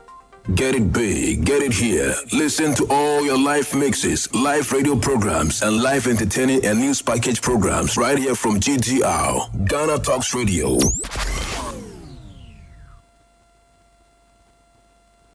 Get 0.56 0.76
it 0.76 0.92
big, 0.94 1.46
get 1.46 1.62
it 1.62 1.74
here. 1.74 2.14
Listen 2.32 2.74
to 2.76 2.86
all 2.90 3.24
your 3.24 3.38
live 3.38 3.74
mixes, 3.76 4.32
live 4.34 4.72
radio 4.72 4.96
programs, 4.96 5.62
and 5.62 5.82
live 5.82 6.08
entertaining 6.08 6.66
and 6.66 6.80
news 6.80 7.02
package 7.02 7.42
programs 7.42 7.98
right 7.98 8.18
here 8.18 8.36
from 8.36 8.60
GTR, 8.60 9.68
Ghana 9.68 10.00
Talks 10.00 10.34
Radio. 10.34 10.78